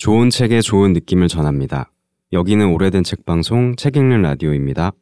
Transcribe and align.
좋은 0.00 0.30
책에 0.30 0.62
좋은 0.62 0.94
느낌을 0.94 1.28
전합니다. 1.28 1.90
여기는 2.32 2.72
오래된 2.72 3.04
책 3.04 3.26
방송 3.26 3.76
책 3.76 3.98
읽는 3.98 4.22
라디오입니다. 4.22 4.92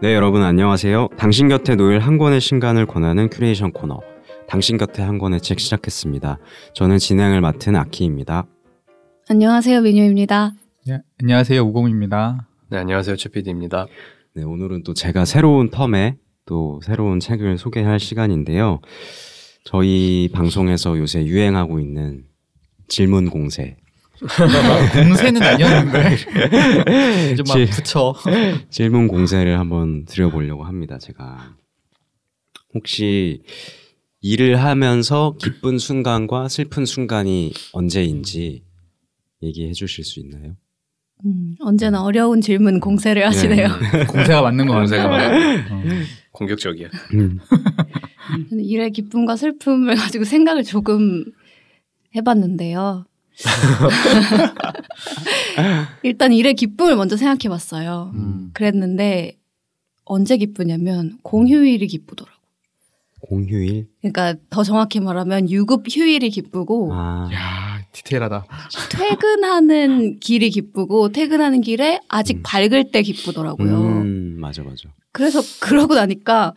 네, 0.00 0.14
여러분 0.14 0.42
안녕하세요. 0.42 1.08
당신 1.18 1.48
곁에 1.48 1.74
놓일 1.74 1.98
한 1.98 2.16
권의 2.16 2.40
신간을 2.40 2.86
권하는 2.86 3.28
큐레이션 3.28 3.72
코너. 3.72 4.00
당신 4.48 4.78
곁에 4.78 5.02
한 5.02 5.18
권의 5.18 5.42
책 5.42 5.60
시작했습니다. 5.60 6.38
저는 6.72 6.96
진행을 6.96 7.42
맡은 7.42 7.76
아키입니다. 7.76 8.46
안녕하세요, 9.38 9.80
민유입니다. 9.80 10.54
네, 10.86 11.00
안녕하세요 11.20 11.60
우공입니다. 11.62 12.46
네, 12.70 12.78
안녕하세요. 12.78 13.16
최PD입니다. 13.16 13.88
네, 14.34 14.44
오늘은 14.44 14.84
또 14.84 14.94
제가 14.94 15.24
새로운 15.24 15.70
텀에 15.70 16.18
또 16.46 16.80
새로운 16.84 17.18
책을 17.18 17.58
소개할 17.58 17.98
시간인데요. 17.98 18.80
저희 19.64 20.30
방송에서 20.32 20.96
요새 20.98 21.24
유행하고 21.26 21.80
있는 21.80 22.26
질문 22.86 23.28
공세. 23.28 23.76
공세는 24.94 25.42
아니었는데 25.42 26.16
좀막 27.34 27.56
질- 27.56 27.66
붙여. 27.70 28.14
질문 28.70 29.08
공세를 29.08 29.58
한번 29.58 30.04
드려보려고 30.04 30.62
합니다. 30.62 30.96
제가 30.98 31.56
혹시 32.72 33.42
일을 34.20 34.62
하면서 34.62 35.34
기쁜 35.40 35.78
순간과 35.80 36.46
슬픈 36.48 36.86
순간이 36.86 37.52
언제인지 37.72 38.62
얘기해 39.44 39.72
주실 39.72 40.04
수 40.04 40.20
있나요? 40.20 40.56
음, 41.24 41.54
언제나 41.60 42.02
어려운 42.02 42.40
질문 42.40 42.80
공세를 42.80 43.26
하시네요. 43.26 43.68
공세가 44.08 44.42
맞는 44.42 44.66
거 44.66 44.74
공세가 44.74 45.08
같아요. 45.08 45.58
어. 45.70 45.82
공격적이야. 46.32 46.88
음. 47.14 47.38
저는 48.50 48.64
일의 48.64 48.90
기쁨과 48.90 49.36
슬픔을 49.36 49.94
가지고 49.94 50.24
생각을 50.24 50.64
조금 50.64 51.24
해봤는데요. 52.16 53.06
일단 56.02 56.32
일의 56.32 56.54
기쁨을 56.54 56.96
먼저 56.96 57.16
생각해봤어요. 57.16 58.12
음. 58.14 58.50
그랬는데 58.52 59.36
언제 60.04 60.36
기쁘냐면 60.36 61.18
공휴일이 61.22 61.86
기쁘더라고. 61.86 62.34
공휴일? 63.20 63.88
그러니까 64.00 64.34
더 64.50 64.62
정확히 64.62 65.00
말하면 65.00 65.50
유급 65.50 65.84
휴일이 65.88 66.30
기쁘고 66.30 66.92
아, 66.92 67.28
야 67.32 67.63
디테일하다. 67.94 68.44
퇴근하는 68.90 70.18
길이 70.18 70.50
기쁘고 70.50 71.10
퇴근하는 71.10 71.60
길에 71.60 72.00
아직 72.08 72.38
음. 72.38 72.42
밝을 72.44 72.90
때 72.90 73.02
기쁘더라고요. 73.02 73.76
음, 73.76 74.36
맞아, 74.40 74.62
맞아. 74.62 74.88
그래서 75.12 75.40
그러고 75.60 75.94
나니까 75.94 76.52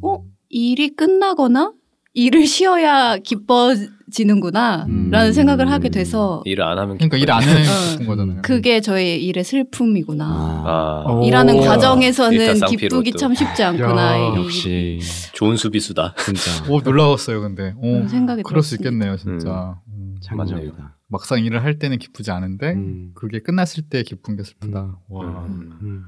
어 0.00 0.22
일이 0.48 0.90
끝나거나 0.94 1.72
일을 2.14 2.46
쉬어야 2.46 3.16
기뻐 3.18 3.74
지는구나 4.16 4.86
음. 4.88 5.10
라는 5.10 5.34
생각을 5.34 5.70
하게 5.70 5.90
돼서 5.90 6.40
일을 6.46 6.64
안 6.64 6.78
하면 6.78 6.96
그러니까 6.96 7.18
일안 7.18 7.36
어. 7.38 7.46
하는 7.46 7.62
기쁜 7.90 8.06
거잖아요. 8.06 8.42
그게 8.42 8.80
저의 8.80 9.22
일의 9.22 9.44
슬픔이구나 9.44 10.24
아, 10.26 11.04
아, 11.06 11.12
오. 11.12 11.22
일하는 11.26 11.56
오. 11.56 11.60
과정에서는 11.60 12.54
기쁘기 12.66 13.10
또. 13.12 13.18
참 13.18 13.34
쉽지 13.34 13.62
않구나 13.62 14.12
야. 14.18 14.32
이- 14.32 14.36
역시 14.42 14.98
좋은 15.34 15.56
수비수다. 15.56 16.14
진짜 16.16 16.40
오 16.72 16.80
놀라웠어요 16.80 17.42
근데. 17.42 17.74
오, 17.76 18.08
생각이 18.08 18.42
그럴 18.42 18.62
수 18.62 18.78
들었습니다. 18.78 18.88
있겠네요 19.06 19.16
진짜. 19.18 19.76
음. 19.88 20.16
창조이다. 20.22 20.96
막상 21.08 21.44
일을 21.44 21.62
할 21.62 21.78
때는 21.78 21.98
기쁘지 21.98 22.30
않은데 22.30 22.72
음. 22.72 23.10
그게 23.14 23.40
끝났을 23.40 23.84
때 23.90 24.02
기쁜 24.02 24.36
게 24.36 24.42
슬프다. 24.44 24.80
음. 24.80 24.92
와. 25.08 25.24
음. 25.46 25.72
음. 25.82 26.02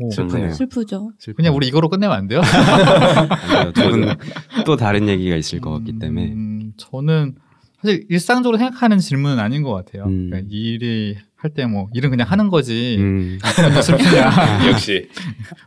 오. 0.00 0.10
슬프네요. 0.12 0.52
슬프죠 0.52 1.10
그냥 1.36 1.56
우리 1.56 1.66
이거로 1.66 1.88
끝내면 1.88 2.16
안 2.16 2.28
돼요? 2.28 2.40
두분또 3.74 4.76
다른 4.78 5.08
얘기가 5.08 5.34
있을 5.34 5.60
것 5.60 5.70
같기 5.72 5.98
때문에 5.98 6.26
음, 6.32 6.72
저는 6.76 7.34
사실 7.80 8.04
일상적으로 8.08 8.58
생각하는 8.58 8.98
질문은 8.98 9.38
아닌 9.38 9.62
것 9.62 9.72
같아요. 9.72 10.04
음. 10.04 10.30
그러니까 10.30 10.48
일이 10.50 11.16
할 11.36 11.50
때 11.54 11.64
뭐 11.66 11.88
일은 11.94 12.10
그냥 12.10 12.26
하는 12.28 12.48
거지. 12.48 12.96
음. 12.98 13.38
뭐 13.72 13.82
슬프냐. 13.82 14.66
역시 14.70 15.08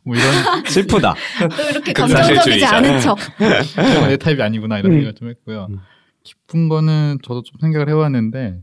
뭐 0.04 0.16
이런 0.16 0.66
슬프다. 0.66 1.16
또 1.40 1.70
이렇게 1.70 1.94
그 1.94 2.02
감정적이지. 2.02 2.66
않은 2.66 3.00
척 3.00 3.18
어, 3.18 4.08
내 4.08 4.18
타입이 4.18 4.42
아니구나 4.42 4.80
이런 4.80 4.92
음. 4.92 4.98
생각 5.00 5.16
좀 5.16 5.30
했고요. 5.30 5.68
음. 5.70 5.78
기쁜 6.24 6.68
거는 6.70 7.20
저도 7.24 7.44
좀 7.44 7.58
생각을 7.62 7.88
해봤는데 7.90 8.62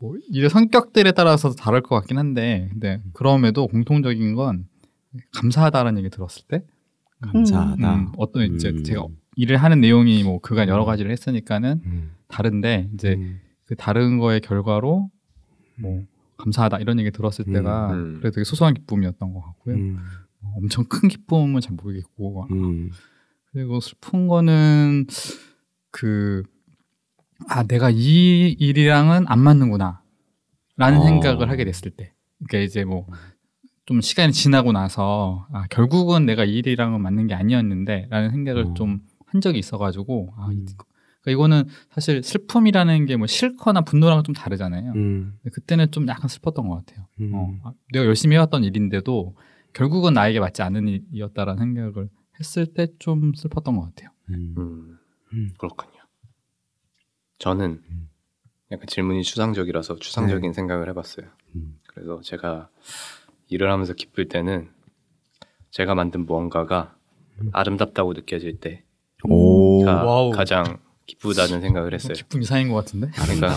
뭐 0.00 0.14
일의 0.32 0.50
성격들에 0.50 1.12
따라서 1.12 1.50
다를 1.52 1.80
것 1.82 1.94
같긴 1.96 2.18
한데 2.18 2.68
근데 2.72 3.00
그럼에도 3.12 3.68
공통적인 3.68 4.34
건 4.34 4.64
감사하다라는 5.34 5.98
얘기 6.00 6.10
들었을 6.10 6.42
때 6.48 6.62
감사하다. 7.22 7.94
음, 7.94 8.12
어떤 8.16 8.54
이제 8.54 8.70
음. 8.70 8.82
제가 8.82 9.04
일을 9.36 9.56
하는 9.56 9.80
내용이 9.80 10.22
뭐 10.24 10.40
그간 10.40 10.68
여러 10.68 10.84
가지를 10.84 11.10
했으니까는 11.10 11.82
음. 11.84 12.10
다른데 12.28 12.90
이제 12.94 13.14
음. 13.14 13.40
그 13.64 13.76
다른 13.76 14.18
거의 14.18 14.40
결과로 14.40 15.10
뭐 15.76 16.04
감사하다 16.36 16.78
이런 16.78 16.98
얘기 16.98 17.10
들었을 17.10 17.46
음. 17.48 17.52
때가 17.52 17.92
음. 17.92 18.18
그래도 18.20 18.34
되게 18.34 18.44
소소한 18.44 18.74
기쁨이었던 18.74 19.32
것 19.32 19.40
같고요. 19.40 19.76
음. 19.76 19.98
어, 20.42 20.54
엄청 20.56 20.84
큰 20.84 21.08
기쁨은 21.08 21.60
잘 21.60 21.76
모르겠고 21.76 22.46
음. 22.50 22.90
그리고 23.52 23.80
슬픈 23.80 24.26
거는 24.26 25.06
그, 25.90 26.42
아, 27.48 27.64
내가 27.64 27.90
이 27.90 28.54
일이랑은 28.58 29.24
안 29.26 29.38
맞는구나. 29.40 30.02
라는 30.76 30.98
어. 30.98 31.02
생각을 31.02 31.50
하게 31.50 31.64
됐을 31.64 31.90
때. 31.90 32.12
그러니까 32.38 32.64
이제 32.64 32.84
뭐, 32.84 33.06
좀 33.86 34.00
시간이 34.00 34.32
지나고 34.32 34.72
나서, 34.72 35.46
아, 35.52 35.66
결국은 35.68 36.26
내가 36.26 36.44
이 36.44 36.58
일이랑은 36.58 37.00
맞는 37.00 37.26
게 37.26 37.34
아니었는데, 37.34 38.06
라는 38.08 38.30
생각을 38.30 38.66
어. 38.66 38.74
좀 38.74 39.00
한 39.30 39.40
적이 39.40 39.58
있어가지고, 39.60 40.34
아, 40.36 40.46
음. 40.48 40.66
그러니까 41.22 41.30
이거는 41.32 41.64
사실 41.90 42.22
슬픔이라는 42.22 43.06
게 43.06 43.16
뭐 43.16 43.26
싫거나 43.26 43.82
분노랑은 43.82 44.24
좀 44.24 44.34
다르잖아요. 44.34 44.92
음. 44.96 45.38
그때는 45.52 45.90
좀 45.90 46.06
약간 46.08 46.28
슬펐던 46.28 46.66
것 46.68 46.76
같아요. 46.84 47.06
음. 47.20 47.32
어, 47.34 47.54
아, 47.64 47.72
내가 47.92 48.06
열심히 48.06 48.36
해왔던 48.36 48.64
일인데도 48.64 49.36
결국은 49.72 50.14
나에게 50.14 50.40
맞지 50.40 50.62
않는 50.62 50.88
일이었다라는 50.88 51.58
생각을 51.74 52.08
했을 52.38 52.66
때 52.66 52.86
좀 52.98 53.32
슬펐던 53.34 53.76
것 53.76 53.82
같아요. 53.82 54.10
음. 54.30 54.54
음, 54.58 54.98
음. 55.34 55.50
그렇군요. 55.58 56.00
저는 57.38 57.82
음. 57.90 58.08
약간 58.72 58.86
질문이 58.86 59.22
추상적이라서 59.22 59.96
추상적인 59.96 60.52
생각을 60.52 60.88
해봤어요. 60.90 61.26
음. 61.56 61.78
그래서 61.86 62.20
제가 62.22 62.68
일을 63.48 63.70
하면서 63.70 63.92
기쁠 63.94 64.28
때는 64.28 64.70
제가 65.70 65.94
만든 65.94 66.24
무언가가 66.26 66.96
음. 67.40 67.50
아름답다고 67.52 68.12
느껴질 68.12 68.58
때가 68.60 68.80
오. 69.60 69.84
wow. 69.84 70.30
가장 70.30 70.78
기쁘다는 71.06 71.60
생각을 71.60 71.92
했어요. 71.94 72.14
기쁨 72.14 72.40
이상인 72.42 72.68
것 72.68 72.76
같은데? 72.76 73.08
그러니까 73.14 73.48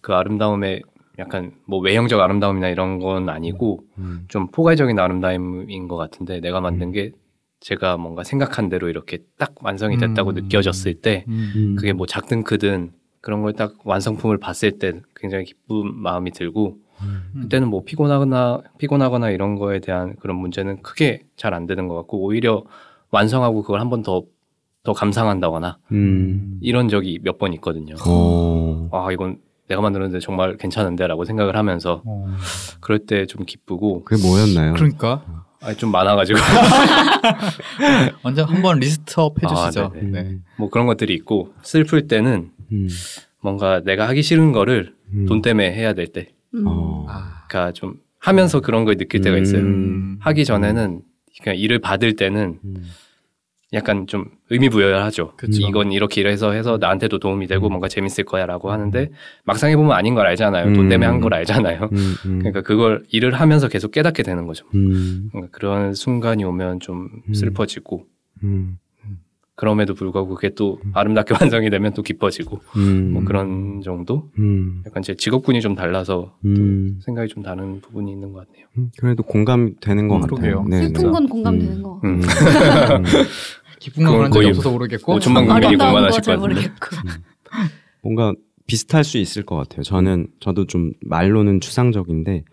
그 0.00 0.14
아름다움에 0.14 0.80
약간 1.18 1.52
뭐 1.66 1.78
외형적 1.80 2.20
아름다움이나 2.20 2.68
이런 2.68 2.98
건 2.98 3.28
아니고 3.28 3.80
음. 3.98 4.24
좀 4.28 4.48
포괄적인 4.48 4.98
아름다움인 4.98 5.88
것 5.88 5.96
같은데 5.96 6.40
내가 6.40 6.60
만든 6.60 6.90
게 6.92 7.12
제가 7.60 7.96
뭔가 7.96 8.24
생각한 8.24 8.68
대로 8.68 8.88
이렇게 8.88 9.18
딱 9.38 9.54
완성이 9.62 9.96
됐다고 9.98 10.30
음. 10.30 10.34
느껴졌을 10.34 10.94
때 10.94 11.24
음. 11.28 11.74
그게 11.76 11.92
뭐 11.92 12.06
작든 12.06 12.44
크든 12.44 12.92
그런 13.20 13.42
걸 13.42 13.52
딱 13.52 13.74
완성품을 13.84 14.38
봤을 14.38 14.78
때 14.78 15.00
굉장히 15.14 15.44
기쁜 15.44 15.94
마음이 15.94 16.32
들고 16.32 16.78
음. 17.02 17.30
그때는 17.42 17.68
뭐 17.68 17.84
피곤하거나 17.84 18.62
피곤하거나 18.78 19.30
이런 19.30 19.56
거에 19.56 19.80
대한 19.80 20.16
그런 20.16 20.36
문제는 20.36 20.82
크게 20.82 21.22
잘 21.36 21.52
안 21.54 21.66
되는 21.66 21.86
것 21.88 21.94
같고 21.96 22.18
오히려 22.24 22.64
완성하고 23.10 23.62
그걸 23.62 23.80
한 23.80 23.90
번 23.90 24.02
더 24.02 24.24
더 24.84 24.92
감상한다거나 24.92 25.78
음. 25.92 26.58
이런 26.60 26.88
적이 26.88 27.20
몇 27.22 27.38
번 27.38 27.52
있거든요. 27.54 27.94
어. 28.06 28.88
아 28.92 29.12
이건 29.12 29.38
내가 29.68 29.80
만들었는데 29.80 30.18
정말 30.20 30.56
괜찮은데라고 30.56 31.24
생각을 31.24 31.56
하면서 31.56 32.02
어. 32.04 32.26
그럴 32.80 32.98
때 33.00 33.26
좀 33.26 33.44
기쁘고 33.44 34.04
그게 34.04 34.20
뭐였나요? 34.26 34.74
그러니까 34.74 35.24
아, 35.60 35.72
좀 35.74 35.92
많아가지고 35.92 36.38
먼저 38.24 38.42
한번 38.44 38.80
list 38.80 39.17
up 39.17 39.36
해주시죠. 39.42 39.80
아. 39.84 39.90
네. 40.02 40.38
뭐 40.58 40.68
그런 40.68 40.86
것들이 40.86 41.14
있고 41.14 41.52
슬플 41.62 42.08
때는 42.08 42.50
음. 42.72 42.88
뭔가 43.40 43.80
내가 43.84 44.08
하기 44.08 44.22
싫은 44.22 44.50
거를 44.52 44.94
음. 45.12 45.26
돈 45.26 45.42
때문에 45.42 45.72
해야 45.72 45.92
될 45.94 46.06
때, 46.08 46.30
음. 46.54 46.64
어. 46.66 47.06
아. 47.08 47.44
그러니까 47.48 47.72
좀 47.72 47.94
하면서 48.18 48.60
그런 48.60 48.84
걸 48.84 48.96
느낄 48.96 49.20
때가 49.20 49.36
있어요. 49.38 49.60
음. 49.60 50.16
하기 50.20 50.44
전에는 50.44 51.02
그냥 51.42 51.56
일을 51.58 51.78
받을 51.80 52.14
때는 52.16 52.58
음. 52.64 52.76
약간 53.74 54.06
좀 54.06 54.26
의미 54.50 54.68
부여하죠. 54.68 55.32
그쵸. 55.36 55.66
이건 55.66 55.92
이렇게 55.92 56.20
일해서 56.20 56.52
해서 56.52 56.76
나한테도 56.78 57.18
도움이 57.18 57.46
되고 57.46 57.68
음. 57.68 57.70
뭔가 57.70 57.88
재밌을 57.88 58.24
거야라고 58.24 58.70
하는데 58.70 59.10
막상 59.44 59.70
해보면 59.70 59.92
아닌 59.92 60.14
걸 60.14 60.26
알잖아요. 60.26 60.74
돈 60.74 60.88
때문에 60.88 61.06
음. 61.06 61.14
한걸 61.14 61.34
알잖아요. 61.34 61.88
음. 61.92 62.14
음. 62.26 62.38
그러니까 62.40 62.60
그걸 62.60 63.04
일을 63.08 63.32
하면서 63.32 63.68
계속 63.68 63.90
깨닫게 63.90 64.22
되는 64.22 64.46
거죠. 64.46 64.66
음. 64.74 65.28
그러니까 65.32 65.56
그런 65.56 65.94
순간이 65.94 66.44
오면 66.44 66.80
좀 66.80 67.08
음. 67.28 67.34
슬퍼지고 67.34 68.04
음. 68.44 68.78
그럼에도 69.54 69.94
불구하고 69.94 70.34
그게 70.34 70.50
또 70.54 70.80
아름답게 70.92 71.34
완성이 71.40 71.70
되면 71.70 71.92
또 71.92 72.02
기뻐지고 72.02 72.60
음, 72.76 73.12
뭐 73.12 73.22
그런 73.22 73.82
정도 73.82 74.30
음, 74.38 74.82
약간 74.86 75.02
제 75.02 75.14
직업군이 75.14 75.60
좀 75.60 75.74
달라서 75.74 76.36
음, 76.46 76.98
생각이 77.04 77.28
좀 77.28 77.42
다른 77.42 77.80
부분이 77.80 78.10
있는 78.10 78.32
것 78.32 78.46
같네요. 78.46 78.66
음, 78.78 78.90
그래도 78.98 79.22
공감되는 79.22 80.08
것 80.08 80.16
음, 80.16 80.20
같아요. 80.22 80.36
그러게요. 80.36 80.64
네, 80.68 80.88
슬픈 80.88 81.04
네. 81.04 81.10
건 81.10 81.28
공감되는 81.28 81.76
음. 81.76 81.82
거. 81.82 82.00
음. 83.82 83.88
음, 83.88 83.90
기쁜 83.92 84.04
건 84.04 84.16
그런 84.16 84.32
적이 84.32 84.48
없어서 84.48 84.70
모르겠고 84.70 85.18
5천만 85.18 85.46
국민이 85.46 85.76
거잘 85.76 86.10
것 86.10 86.12
같은데. 86.12 86.36
모르겠고. 86.36 86.86
뭔가 88.02 88.34
비슷할 88.66 89.04
수 89.04 89.18
있을 89.18 89.44
것 89.44 89.56
같아요. 89.56 89.82
저는 89.82 90.28
저도 90.40 90.66
좀 90.66 90.92
말로는 91.02 91.60
추상적인데 91.60 92.44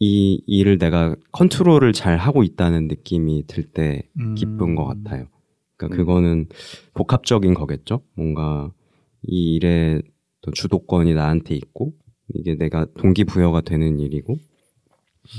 이 0.00 0.42
일을 0.46 0.78
내가 0.78 1.14
컨트롤을 1.32 1.92
잘 1.92 2.16
하고 2.16 2.42
있다는 2.42 2.88
느낌이 2.88 3.44
들때 3.46 4.02
음. 4.18 4.34
기쁜 4.34 4.74
것 4.74 4.84
같아요. 4.84 5.26
그러니까 5.76 5.94
음. 5.94 5.96
그거는 5.96 6.48
복합적인 6.94 7.54
거겠죠. 7.54 8.02
뭔가 8.14 8.72
이 9.22 9.54
일의 9.54 10.02
또 10.40 10.50
주도권이 10.50 11.14
나한테 11.14 11.54
있고 11.54 11.92
이게 12.34 12.56
내가 12.56 12.86
동기부여가 12.98 13.60
되는 13.60 14.00
일이고 14.00 14.36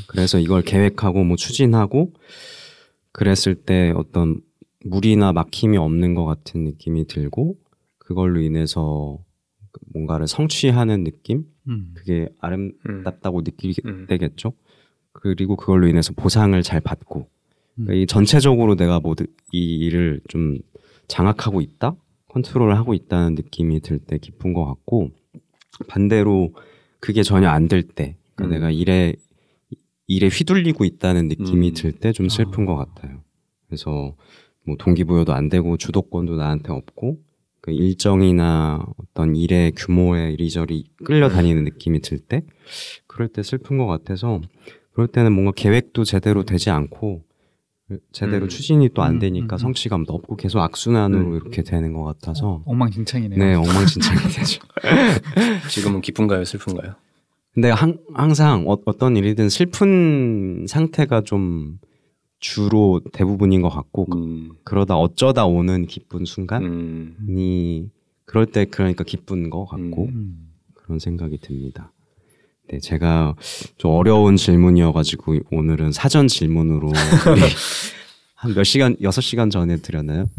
그래서 0.08 0.40
이걸 0.40 0.62
계획하고 0.62 1.24
뭐 1.24 1.36
추진하고 1.36 2.14
그랬을 3.12 3.56
때 3.56 3.92
어떤 3.96 4.40
무리나 4.84 5.34
막힘이 5.34 5.78
없는 5.78 6.14
것 6.14 6.26
같은 6.26 6.64
느낌이 6.64 7.08
들고 7.08 7.58
그걸로 7.98 8.42
인해서 8.42 9.20
뭔가를 9.94 10.28
성취하는 10.28 11.04
느낌 11.04 11.46
음. 11.68 11.92
그게 11.94 12.24
음. 12.24 12.36
아름답다고 12.40 13.42
느끼게 13.42 13.82
음. 13.86 14.06
되겠죠. 14.08 14.54
그리고 15.14 15.56
그걸로 15.56 15.88
인해서 15.88 16.12
보상을 16.14 16.62
잘 16.64 16.80
받고 16.82 17.20
음. 17.76 17.86
그러니까 17.86 17.94
이 18.04 18.06
전체적으로 18.06 18.76
내가 18.76 19.00
모두 19.00 19.26
이 19.52 19.78
일을 19.78 20.22
좀 20.28 20.58
장악하고 21.08 21.62
있다, 21.62 21.96
컨트롤을 22.30 22.76
하고 22.78 22.94
있다는 22.94 23.36
느낌이 23.36 23.82
들 23.82 24.00
때 24.00 24.18
기쁜 24.18 24.54
것 24.54 24.66
같고 24.66 25.12
반대로 25.88 26.54
그게 27.00 27.24
전혀 27.24 27.50
안 27.50 27.68
될 27.68 27.84
때, 27.84 28.16
그러니까 28.36 28.44
음. 28.46 28.50
내가 28.60 28.72
일에 28.72 29.16
일에 30.08 30.28
휘둘리고 30.28 30.86
있다는 30.86 31.28
느낌이 31.30 31.70
음. 31.70 31.74
들때 31.74 32.12
좀 32.12 32.30
슬픈 32.30 32.64
아. 32.64 32.66
것 32.68 32.76
같아요. 32.76 33.22
그래서 33.68 34.16
뭐 34.66 34.76
동기부여도 34.78 35.34
안 35.34 35.50
되고 35.50 35.78
주도권도 35.78 36.36
나한테 36.36 36.72
없고 36.72 37.20
그 37.62 37.72
일정이나 37.72 38.86
어떤 38.98 39.36
일의 39.36 39.72
규모에 39.74 40.32
이리저리 40.32 40.86
끌려다니는 41.06 41.64
느낌이 41.64 42.02
들 42.02 42.20
때 42.20 42.44
그럴 43.08 43.28
때 43.30 43.44
슬픈 43.44 43.78
것 43.78 43.86
같아서 43.88 44.42
그럴 44.92 45.08
때는 45.08 45.32
뭔가 45.34 45.52
계획도 45.56 46.04
제대로 46.04 46.44
되지 46.44 46.70
않고 46.70 47.24
제대로 48.12 48.46
음. 48.46 48.50
추진이 48.50 48.90
또안 48.90 49.16
음, 49.16 49.20
되니까 49.20 49.56
음, 49.56 49.58
음. 49.58 49.58
성취감도 49.58 50.14
없고 50.14 50.36
계속 50.36 50.60
악순환으로 50.60 51.26
음. 51.32 51.36
이렇게 51.36 51.64
되는 51.64 51.94
것 51.94 52.04
같아서 52.04 52.64
엉망진창이네요. 52.66 53.38
네 53.38 53.54
엉망진창이 53.56 54.20
되죠. 54.34 54.62
지금은 55.70 56.02
기쁜가요, 56.02 56.44
슬픈가요? 56.46 56.96
근데 57.54 57.70
항, 57.70 57.98
항상 58.16 58.68
어, 58.68 58.78
어떤 58.86 59.16
일이든 59.16 59.50
슬픈 59.50 60.66
상태가 60.68 61.22
좀 61.22 61.78
주로 62.44 63.00
대부분인 63.14 63.62
것 63.62 63.70
같고 63.70 64.06
그- 64.06 64.18
음, 64.18 64.52
그러다 64.66 64.98
어쩌다 64.98 65.46
오는 65.46 65.86
기쁜 65.88 66.26
순간이 66.26 66.66
음, 66.66 67.90
그럴 68.26 68.46
때 68.46 68.66
그러니까 68.66 69.06
기쁜 69.06 69.50
것 69.50 69.66
같고 69.66 70.08
음. 70.08 70.50
그런 70.74 71.00
생각이 71.00 71.38
듭니다. 71.38 71.94
네, 72.70 72.80
제가 72.80 73.36
좀 73.78 73.92
어려운 73.92 74.36
질문이어가지고 74.36 75.38
오늘은 75.52 75.94
사전 75.94 76.28
질문으로 76.28 76.92
한 78.36 78.54
몇 78.54 78.64
시간, 78.66 78.98
여섯 79.02 79.22
시간 79.22 79.50
전에 79.50 79.78
드렸나요? 79.78 80.30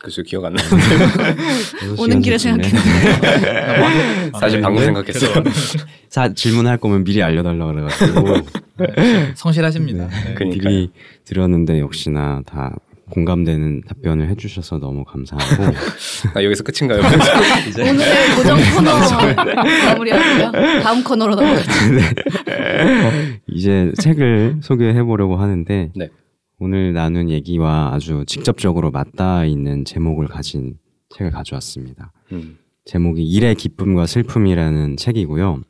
글쎄 0.00 0.22
기억 0.24 0.44
안 0.44 0.54
나요. 0.54 0.66
여섯 1.90 1.98
오는 2.02 2.20
길에. 2.20 2.38
생각했는데. 2.38 4.30
사실 4.38 4.58
아, 4.58 4.62
방금 4.62 4.76
네. 4.80 4.84
생각했어요. 4.86 5.42
사, 6.08 6.32
질문할 6.32 6.78
거면 6.78 7.04
미리 7.04 7.22
알려달라 7.22 7.66
그래가지고 7.66 8.34
성실하십니다. 9.34 10.08
네. 10.08 10.34
네. 10.38 10.44
미리 10.46 10.90
드렸는데 11.24 11.80
역시나 11.80 12.42
다 12.46 12.76
공감되는 13.10 13.82
답변을 13.88 14.28
해주셔서 14.28 14.78
너무 14.78 15.02
감사하고 15.04 15.64
아, 16.34 16.42
여기서 16.44 16.62
끝인가요? 16.62 17.00
오늘의 17.00 18.36
고정 18.36 18.58
코너 18.76 18.92
마무리하고요. 19.86 20.82
다음 20.82 21.02
코너로 21.02 21.34
넘어가죠. 21.34 21.70
이제 23.46 23.90
책을 24.00 24.58
소개해 24.62 25.02
보려고 25.02 25.36
하는데 25.36 25.90
네. 25.96 26.08
오늘 26.60 26.92
나눈 26.92 27.30
얘기와 27.30 27.92
아주 27.94 28.24
직접적으로 28.26 28.90
맞닿아 28.90 29.44
있는 29.44 29.84
제목을 29.84 30.26
가진 30.26 30.76
책을 31.10 31.30
가져왔습니다. 31.30 32.12
음, 32.32 32.58
제목이 32.84 33.22
일의 33.24 33.54
기쁨과 33.54 34.06
슬픔이라는 34.06 34.96
책이고요. 34.96 35.60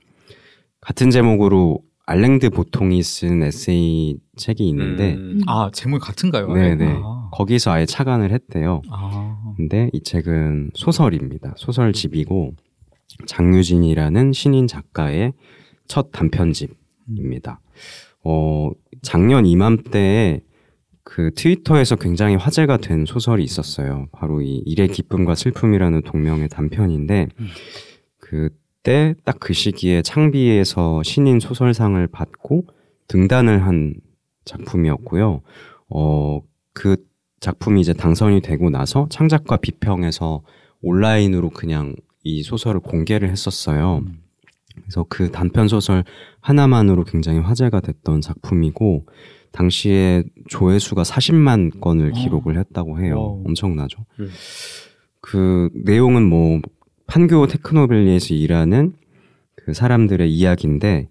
같은 0.80 1.10
제목으로 1.10 1.80
알랭드 2.06 2.48
보통이 2.50 3.02
쓴 3.02 3.42
에세이 3.42 4.16
책이 4.36 4.66
있는데 4.70 5.14
음, 5.14 5.40
아 5.46 5.70
제목이 5.70 6.02
같은가요? 6.02 6.50
네네 6.50 7.00
아. 7.04 7.28
거기서 7.32 7.72
아예 7.72 7.84
착안을 7.84 8.32
했대요. 8.32 8.80
아. 8.90 9.52
근데 9.58 9.90
이 9.92 10.02
책은 10.02 10.70
소설입니다. 10.72 11.52
소설집이고 11.58 12.54
장유진이라는 13.26 14.32
신인 14.32 14.66
작가의 14.66 15.34
첫 15.86 16.10
단편집입니다. 16.12 17.60
어, 18.24 18.70
작년 19.02 19.44
이맘때에 19.44 20.40
그 21.10 21.30
트위터에서 21.34 21.96
굉장히 21.96 22.36
화제가 22.36 22.76
된 22.76 23.06
소설이 23.06 23.42
있었어요. 23.42 24.08
바로 24.12 24.42
이 24.42 24.62
일의 24.66 24.88
기쁨과 24.88 25.36
슬픔이라는 25.36 26.02
동명의 26.02 26.50
단편인데 26.50 27.28
음. 27.40 27.46
그때 28.18 29.14
딱 29.24 29.38
그 29.40 29.54
시기에 29.54 30.02
창비에서 30.02 31.02
신인 31.02 31.40
소설상을 31.40 32.06
받고 32.08 32.66
등단을 33.08 33.64
한 33.64 33.94
작품이었고요. 34.44 35.40
어, 35.88 36.40
그 36.74 36.96
작품이 37.40 37.80
이제 37.80 37.94
당선이 37.94 38.42
되고 38.42 38.68
나서 38.68 39.06
창작과 39.08 39.56
비평에서 39.56 40.42
온라인으로 40.82 41.48
그냥 41.48 41.96
이 42.22 42.42
소설을 42.42 42.80
공개를 42.80 43.30
했었어요. 43.30 44.02
음. 44.06 44.18
그래서 44.74 45.06
그 45.08 45.30
단편 45.30 45.68
소설 45.68 46.04
하나만으로 46.40 47.04
굉장히 47.04 47.38
화제가 47.38 47.80
됐던 47.80 48.20
작품이고 48.20 49.06
당시에 49.58 50.22
조회수가 50.46 51.02
40만 51.02 51.80
건을 51.80 52.10
어. 52.10 52.12
기록을 52.12 52.58
했다고 52.58 53.00
해요. 53.00 53.16
wow. 53.16 53.42
엄청나죠. 53.46 54.04
음. 54.20 54.30
그 55.20 55.68
내용은 55.74 56.22
뭐 56.22 56.60
판교 57.08 57.48
테크노밸리에서 57.48 58.34
일하는 58.34 58.92
그 59.56 59.74
사람들의 59.74 60.32
이야기인데 60.32 61.08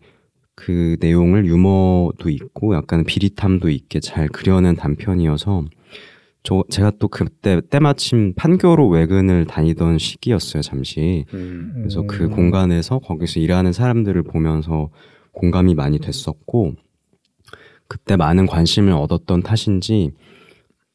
그 0.56 0.96
내용을 1.02 1.46
유머도 1.46 2.30
있고 2.30 2.76
약간 2.76 3.04
비릿함도 3.04 3.70
있게 3.70 4.00
잘 4.00 4.28
그려낸 4.30 4.76
단편이어서 4.76 5.66
저 6.44 6.64
제가 6.70 6.94
또 7.00 7.10
그때 7.10 7.62
때마침 7.70 8.34
판교로 8.36 8.88
외근을 8.88 9.46
다니던 9.46 9.98
시기였어요 9.98 10.62
잠시 10.64 11.26
음, 11.34 11.74
그래서 11.76 12.04
그 12.08 12.24
음. 12.24 12.30
공간에서 12.32 13.00
거기서 13.00 13.42
일하는 13.42 13.74
사람들을 13.74 14.24
보면서 14.24 14.90
공감이 15.34 15.76
많이 15.76 16.00
됐었고 16.00 16.76
그때 17.88 18.16
많은 18.16 18.46
관심을 18.46 18.94
얻었던 18.94 19.44
탓인지 19.44 20.12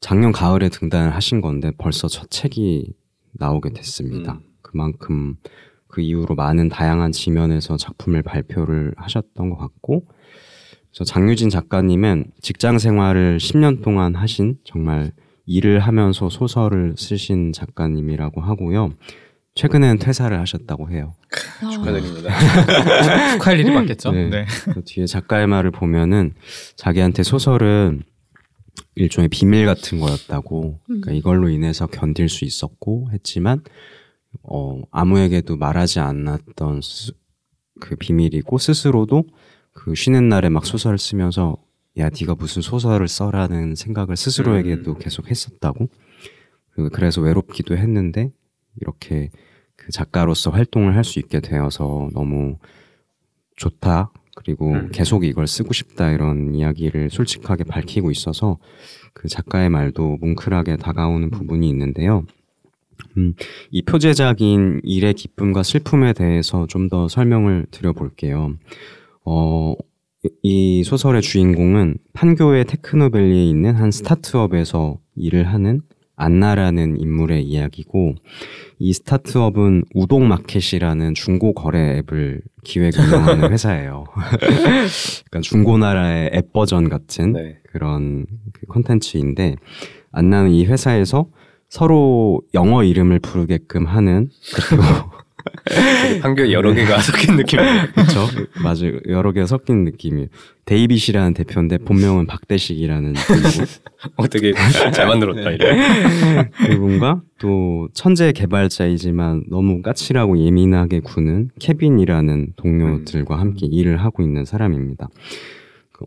작년 0.01 0.33
가을에 0.33 0.69
등단을 0.69 1.15
하신 1.15 1.41
건데 1.41 1.71
벌써 1.79 2.09
첫 2.09 2.31
책이 2.31 2.93
나오게 3.33 3.71
됐습니다. 3.71 4.35
음. 4.35 4.41
그만큼 4.61 5.37
그 5.87 6.01
이후로 6.01 6.35
많은 6.35 6.69
다양한 6.69 7.13
지면에서 7.13 7.77
작품을 7.77 8.23
발표를 8.23 8.95
하셨던 8.97 9.51
것 9.51 9.57
같고 9.59 10.07
그래서 10.91 11.05
장유진 11.05 11.51
작가님은 11.51 12.33
직장 12.41 12.79
생활을 12.79 13.39
10년 13.39 13.83
동안 13.83 14.15
하신 14.15 14.59
정말 14.65 15.13
일을 15.47 15.81
하면서 15.81 16.29
소설을 16.29 16.95
쓰신 16.97 17.53
작가님이라고 17.53 18.41
하고요. 18.41 18.91
최근에는 19.55 19.99
퇴사를 19.99 20.39
하셨다고 20.39 20.91
해요. 20.91 21.15
축하드립니다. 21.73 22.31
축하할 23.33 23.61
일이 23.61 23.71
많겠죠. 23.71 24.13
네. 24.13 24.31
네. 24.31 24.47
그 24.73 24.83
뒤에 24.85 25.07
작가의 25.07 25.47
말을 25.47 25.71
보면은 25.71 26.35
자기한테 26.77 27.23
소설은 27.23 28.03
일종의 28.95 29.29
비밀 29.29 29.67
같은 29.67 30.01
거였다고 30.01 30.81
그러니까 30.87 31.13
이걸로 31.13 31.49
인해서 31.51 31.87
견딜 31.87 32.29
수 32.29 32.45
있었고 32.45 33.11
했지만 33.13 33.63
어 34.43 34.81
아무에게도 34.91 35.57
말하지 35.57 36.01
않았던 36.01 36.81
스- 36.83 37.13
그 37.81 37.97
비밀이고 37.97 38.57
스스로도 38.59 39.25
그 39.73 39.95
쉬는 39.95 40.29
날에 40.29 40.49
막 40.49 40.65
소설을 40.65 40.99
쓰면서 40.99 41.57
야 41.99 42.09
네가 42.09 42.35
무슨 42.37 42.63
소설을 42.63 43.09
써라는 43.09 43.75
생각을 43.75 44.17
스스로에게도 44.17 44.93
음. 44.93 44.99
계속 44.99 45.31
했었다고 45.31 45.89
그리고 46.75 46.89
그래서 46.91 47.21
외롭기도 47.21 47.77
했는데 47.77 48.31
이렇게 48.81 49.31
그 49.77 49.91
작가로서 49.93 50.51
활동을 50.51 50.95
할 50.97 51.05
수 51.05 51.19
있게 51.19 51.41
되어서 51.41 52.09
너무 52.15 52.57
좋다. 53.57 54.13
그리고 54.35 54.73
음. 54.73 54.89
계속 54.93 55.25
이걸 55.25 55.47
쓰고 55.47 55.73
싶다 55.73 56.11
이런 56.11 56.55
이야기를 56.55 57.11
솔직하게 57.11 57.65
밝히고 57.65 58.11
있어서 58.11 58.59
그 59.13 59.29
작가의 59.29 59.69
말도 59.69 60.19
뭉클하게 60.21 60.77
다가오는 60.77 61.31
부분이 61.31 61.69
있는데요. 61.69 62.25
음, 63.19 63.35
이 63.71 63.83
표제작인 63.83 64.81
일의 64.85 65.13
기쁨과 65.15 65.63
슬픔에 65.63 66.13
대해서 66.15 66.67
좀 66.67 66.89
더 66.89 67.09
설명을 67.09 67.67
드려볼게요. 67.71 68.55
어, 69.25 69.75
이 70.43 70.83
소설의 70.85 71.21
주인공은 71.23 71.97
판교의 72.15 72.65
테크노밸리에 72.67 73.45
있는 73.45 73.75
한 73.75 73.91
스타트업에서 73.91 74.99
일을 75.17 75.45
하는 75.53 75.83
안나라는 76.23 77.01
인물의 77.01 77.43
이야기고 77.43 78.15
이 78.79 78.93
스타트업은 78.93 79.85
우동 79.95 80.29
마켓이라는 80.29 81.15
중고 81.15 81.53
거래 81.53 81.99
앱을 81.99 82.43
기획 82.63 82.97
운영하는 82.97 83.51
회사예요. 83.53 84.05
그러니까 84.15 85.41
중고나라의 85.43 86.31
앱 86.35 86.53
버전 86.53 86.89
같은 86.89 87.33
네. 87.33 87.59
그런 87.71 88.27
그 88.53 88.67
컨텐츠인데 88.67 89.57
안나는 90.13 90.53
이 90.53 90.65
회사에서 90.67 91.27
서로 91.69 92.43
영어 92.55 92.85
이름을 92.85 93.19
부르게끔 93.19 93.87
하는 93.87 94.29
그리고 94.55 94.83
판교 96.23 96.51
여러 96.53 96.73
개가 96.73 96.99
섞인 97.03 97.37
느낌이에요. 97.37 97.87
그렇죠 97.95 98.27
맞아요 98.63 98.99
여러 99.09 99.33
개가 99.33 99.47
섞인 99.47 99.85
느낌이에요 99.85 100.29
데이빗이라는 100.65 101.35
대표인데 101.35 101.79
본명은 101.79 102.27
박대식이라는 102.27 103.13
분이고 103.15 103.49
어, 104.17 104.29
되게 104.29 104.53
잘 104.93 105.07
만들었다 105.07 105.51
이래. 105.51 106.49
그분과 106.69 107.23
또 107.41 107.89
천재 107.95 108.33
개발자이지만 108.33 109.45
너무 109.51 109.83
까칠하고 109.83 110.39
예민하게 110.39 111.01
구는 111.01 111.51
케빈이라는 111.61 112.53
동료들과 112.57 113.39
함께 113.39 113.67
일을 113.67 113.97
하고 113.99 114.23
있는 114.23 114.45
사람입니다. 114.45 115.09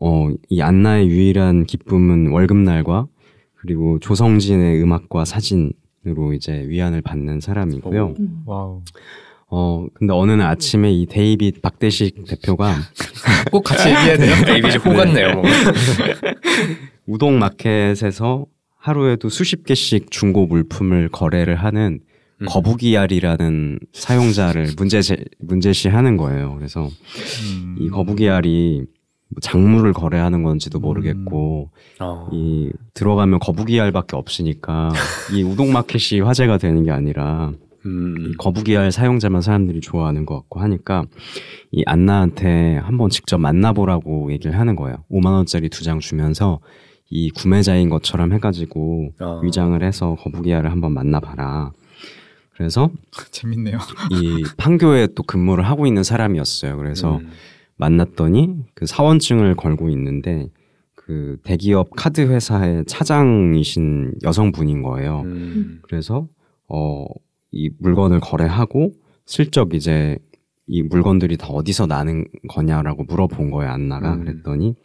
어, 0.02 0.30
이 0.50 0.62
안나의 0.62 1.08
유일한 1.08 1.66
기쁨은 1.66 2.32
월급날과 2.32 3.08
그리고 3.56 4.00
조성진의 4.00 4.82
음악과 4.82 5.26
사진으로 5.26 6.34
이제 6.34 6.66
위안을 6.68 7.02
받는 7.02 7.40
사람이고요. 7.42 8.04
오. 8.06 8.16
음. 8.20 8.42
wow. 8.46 8.82
어, 9.58 9.86
근데 9.94 10.12
어느 10.12 10.34
날 10.34 10.50
아침에 10.50 10.92
이 10.92 11.06
데이빗 11.06 11.62
박대식 11.62 12.26
대표가 12.28 12.76
꼭 13.54 13.64
같이 13.64 13.88
얘기해야 13.88 14.18
돼요. 14.18 14.46
데이비지 14.46 14.80
호 14.80 14.92
같네요. 14.92 15.32
뭔가. 15.32 15.50
우동 17.08 17.40
마켓에서 17.40 18.48
하루에도 18.78 19.30
수십 19.30 19.66
개씩 19.66 20.12
중고 20.12 20.46
물품을 20.46 21.08
거래를 21.08 21.56
하는 21.56 22.02
음. 22.42 22.46
거북이알이라는 22.50 23.80
사용자를 23.94 24.74
문제 24.76 25.00
문제시하는 25.40 26.18
거예요. 26.18 26.56
그래서 26.56 26.90
음. 27.54 27.78
이 27.80 27.90
거북이알이 27.90 28.84
뭐 29.30 29.40
작물을 29.42 29.94
거래하는 29.94 30.44
건지도 30.44 30.80
모르겠고 30.80 31.72
어. 32.02 32.28
이 32.34 32.72
들어가면 32.94 33.40
거북이알밖에 33.40 34.18
없으니까 34.18 34.92
이 35.34 35.44
우동 35.44 35.72
마켓이 35.72 36.20
화제가 36.20 36.58
되는 36.58 36.84
게 36.84 36.92
아니라 36.92 37.54
음. 37.86 38.16
이 38.20 38.34
거북이알 38.38 38.92
사용자만 38.92 39.42
사람들이 39.42 39.82
좋아하는 39.82 40.26
것 40.26 40.36
같고 40.36 40.60
하니까 40.60 41.06
이 41.72 41.84
안나한테 41.86 42.78
한번 42.78 43.10
직접 43.10 43.38
만나보라고 43.38 44.32
얘기를 44.32 44.58
하는 44.60 44.76
거예요. 44.76 44.98
5만 45.12 45.28
원짜리 45.34 45.70
두 45.70 45.84
장 45.84 46.00
주면서 46.00 46.60
이 47.10 47.30
구매자인 47.30 47.90
것처럼 47.90 48.34
해가지고 48.34 49.12
아. 49.20 49.40
위장을 49.44 49.82
해서 49.84 50.16
거북이알을 50.20 50.72
한번 50.72 50.94
만나봐라. 50.94 51.72
그래서 52.56 52.90
재밌네요. 53.32 53.78
이 54.12 54.44
판교에 54.58 55.08
또 55.16 55.22
근무를 55.24 55.66
하고 55.66 55.86
있는 55.86 56.04
사람이었어요. 56.04 56.78
그래서 56.78 57.18
음. 57.18 57.30
만났더니 57.78 58.56
그 58.74 58.86
사원증을 58.86 59.56
걸고 59.56 59.90
있는데 59.90 60.48
그 60.96 61.38
대기업 61.44 61.90
카드 61.96 62.22
회사의 62.22 62.86
차장이신 62.88 64.14
여성분인 64.24 64.82
거예요. 64.82 65.22
음. 65.26 65.80
그래서 65.84 66.28
어 66.68 67.06
이 67.56 67.72
물건을 67.80 68.20
거래하고 68.20 68.92
슬쩍 69.26 69.74
이제 69.74 70.18
이 70.68 70.84
물건들이 70.84 71.38
다 71.38 71.48
어디서 71.48 71.88
나는 71.88 72.26
거냐라고 72.50 73.04
물어본 73.06 73.50
거예요 73.52 73.72
안나가 73.72 74.14
음. 74.14 74.24
그랬더니 74.26 74.76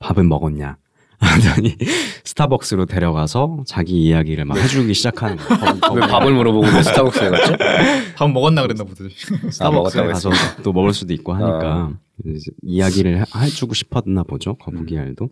밥은 0.00 0.28
먹었냐 0.28 0.76
하더니 1.20 1.76
스타벅스로 2.24 2.86
데려가서 2.86 3.64
자기 3.66 4.04
이야기를 4.04 4.44
막 4.44 4.56
해주기 4.56 4.94
시작하는 4.94 5.36
거예요. 5.36 5.74
왜 5.94 6.00
밥을 6.06 6.32
물어보고 6.32 6.64
왜 6.66 6.80
스타벅스에 6.84 7.30
갔지? 7.30 7.52
밥 8.14 8.30
먹었나 8.30 8.62
그랬나 8.62 8.84
보지. 8.84 9.02
아, 9.02 9.50
스타벅스에 9.50 10.02
먹었다고 10.02 10.08
가서 10.08 10.30
또 10.62 10.72
먹을 10.72 10.92
수도 10.92 11.12
있고 11.14 11.32
하니까 11.32 11.98
이제 12.24 12.52
이야기를 12.62 13.18
해- 13.18 13.24
해주고 13.36 13.74
싶었나 13.74 14.22
보죠 14.22 14.54
거북이알도. 14.54 15.28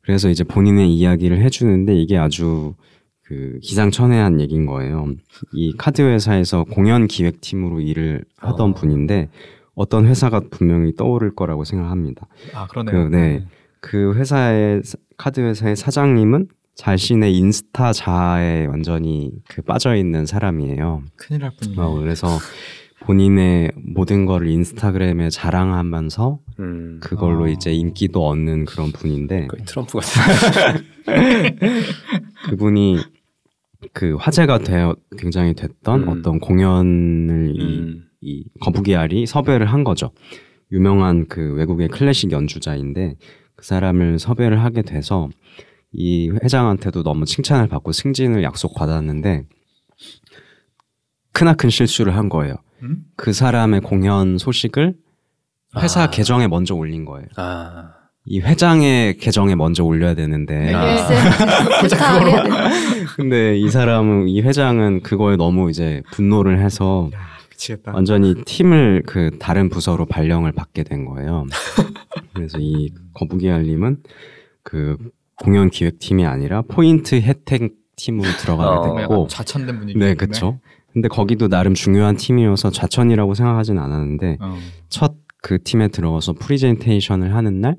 그래서 0.00 0.30
이제 0.30 0.44
본인의 0.44 0.90
이야기를 0.94 1.42
해주는데 1.42 1.94
이게 1.94 2.16
아주 2.16 2.74
그 3.32 3.58
기상천외한 3.62 4.40
얘기인 4.42 4.66
거예요. 4.66 5.06
이 5.54 5.72
카드 5.78 6.02
회사에서 6.02 6.64
공연 6.64 7.06
기획팀으로 7.06 7.80
일을 7.80 8.24
하던 8.36 8.70
아. 8.70 8.74
분인데 8.74 9.30
어떤 9.74 10.04
회사가 10.06 10.42
분명히 10.50 10.94
떠오를 10.94 11.34
거라고 11.34 11.64
생각합니다. 11.64 12.26
아 12.52 12.66
그러네요. 12.66 13.08
그, 13.08 13.16
네. 13.16 13.46
그 13.80 14.14
회사의 14.14 14.82
사- 14.84 14.98
카드 15.16 15.40
회사의 15.40 15.76
사장님은 15.76 16.48
자신의 16.74 17.34
인스타자에 17.38 18.66
완전히 18.66 19.32
그 19.48 19.62
빠져 19.62 19.94
있는 19.96 20.26
사람이에요. 20.26 21.02
큰일 21.16 21.40
날 21.40 21.52
뿐이네. 21.58 21.80
어, 21.80 21.90
그래서 21.94 22.28
본인의 23.00 23.72
모든 23.94 24.26
거를 24.26 24.48
인스타그램에 24.48 25.30
자랑하면서 25.30 26.38
음. 26.60 27.00
그걸로 27.02 27.44
어. 27.44 27.48
이제 27.48 27.72
인기도 27.72 28.26
얻는 28.28 28.66
그런 28.66 28.92
분인데 28.92 29.46
거의 29.46 29.64
트럼프 29.64 29.98
같은. 29.98 30.84
그분이 32.50 32.98
그 33.92 34.16
화제가 34.16 34.58
되어 34.58 34.96
굉장히 35.18 35.54
됐던 35.54 36.04
음. 36.04 36.08
어떤 36.08 36.38
공연을 36.38 37.52
이, 37.56 37.60
음. 37.60 38.04
이 38.20 38.44
거북이 38.60 38.96
알이 38.96 39.26
섭외를 39.26 39.66
한 39.66 39.84
거죠. 39.84 40.12
유명한 40.70 41.26
그 41.28 41.54
외국의 41.54 41.88
클래식 41.88 42.32
연주자인데 42.32 43.16
그 43.56 43.64
사람을 43.64 44.18
섭외를 44.18 44.62
하게 44.62 44.82
돼서 44.82 45.28
이 45.92 46.30
회장한테도 46.30 47.02
너무 47.02 47.26
칭찬을 47.26 47.68
받고 47.68 47.92
승진을 47.92 48.42
약속 48.42 48.74
받았는데 48.74 49.46
크나큰 51.32 51.70
실수를 51.70 52.16
한 52.16 52.28
거예요. 52.28 52.56
음? 52.82 53.04
그 53.16 53.32
사람의 53.32 53.80
공연 53.82 54.38
소식을 54.38 54.94
회사 55.78 56.04
아. 56.04 56.10
계정에 56.10 56.48
먼저 56.48 56.74
올린 56.74 57.04
거예요. 57.04 57.26
아. 57.36 58.01
이 58.24 58.40
회장의 58.40 59.16
계정에 59.16 59.54
먼저 59.56 59.82
올려야 59.84 60.14
되는데 60.14 60.72
아. 60.72 60.96
스타해야 61.88 62.42
돼. 62.44 62.50
근데 63.16 63.58
이 63.58 63.68
사람은 63.68 64.28
이 64.28 64.40
회장은 64.42 65.00
그거에 65.02 65.36
너무 65.36 65.70
이제 65.70 66.02
분노를 66.12 66.60
해서 66.60 67.10
야 67.14 67.18
미치겠다. 67.50 67.92
완전히 67.92 68.34
팀을 68.44 69.02
그 69.06 69.30
다른 69.40 69.68
부서로 69.68 70.06
발령을 70.06 70.52
받게 70.52 70.84
된 70.84 71.04
거예요. 71.04 71.46
그래서 72.32 72.58
이 72.60 72.92
거북이알님은 73.14 73.98
그 74.62 74.96
공연 75.36 75.68
기획팀이 75.68 76.24
아니라 76.24 76.62
포인트 76.62 77.16
혜택 77.16 77.72
팀으로 77.96 78.28
들어가게 78.38 78.88
어. 78.88 78.96
됐고 78.98 79.26
좌천된 79.28 79.78
분위기. 79.80 79.98
네, 79.98 80.14
그쵸. 80.14 80.60
근데 80.92 81.08
거기도 81.08 81.48
나름 81.48 81.74
중요한 81.74 82.16
팀이어서 82.16 82.70
좌천이라고 82.70 83.34
생각하진 83.34 83.78
않았는데 83.78 84.36
어. 84.40 84.56
첫그 84.90 85.62
팀에 85.64 85.88
들어가서 85.88 86.34
프리젠테이션을 86.34 87.34
하는 87.34 87.60
날 87.60 87.76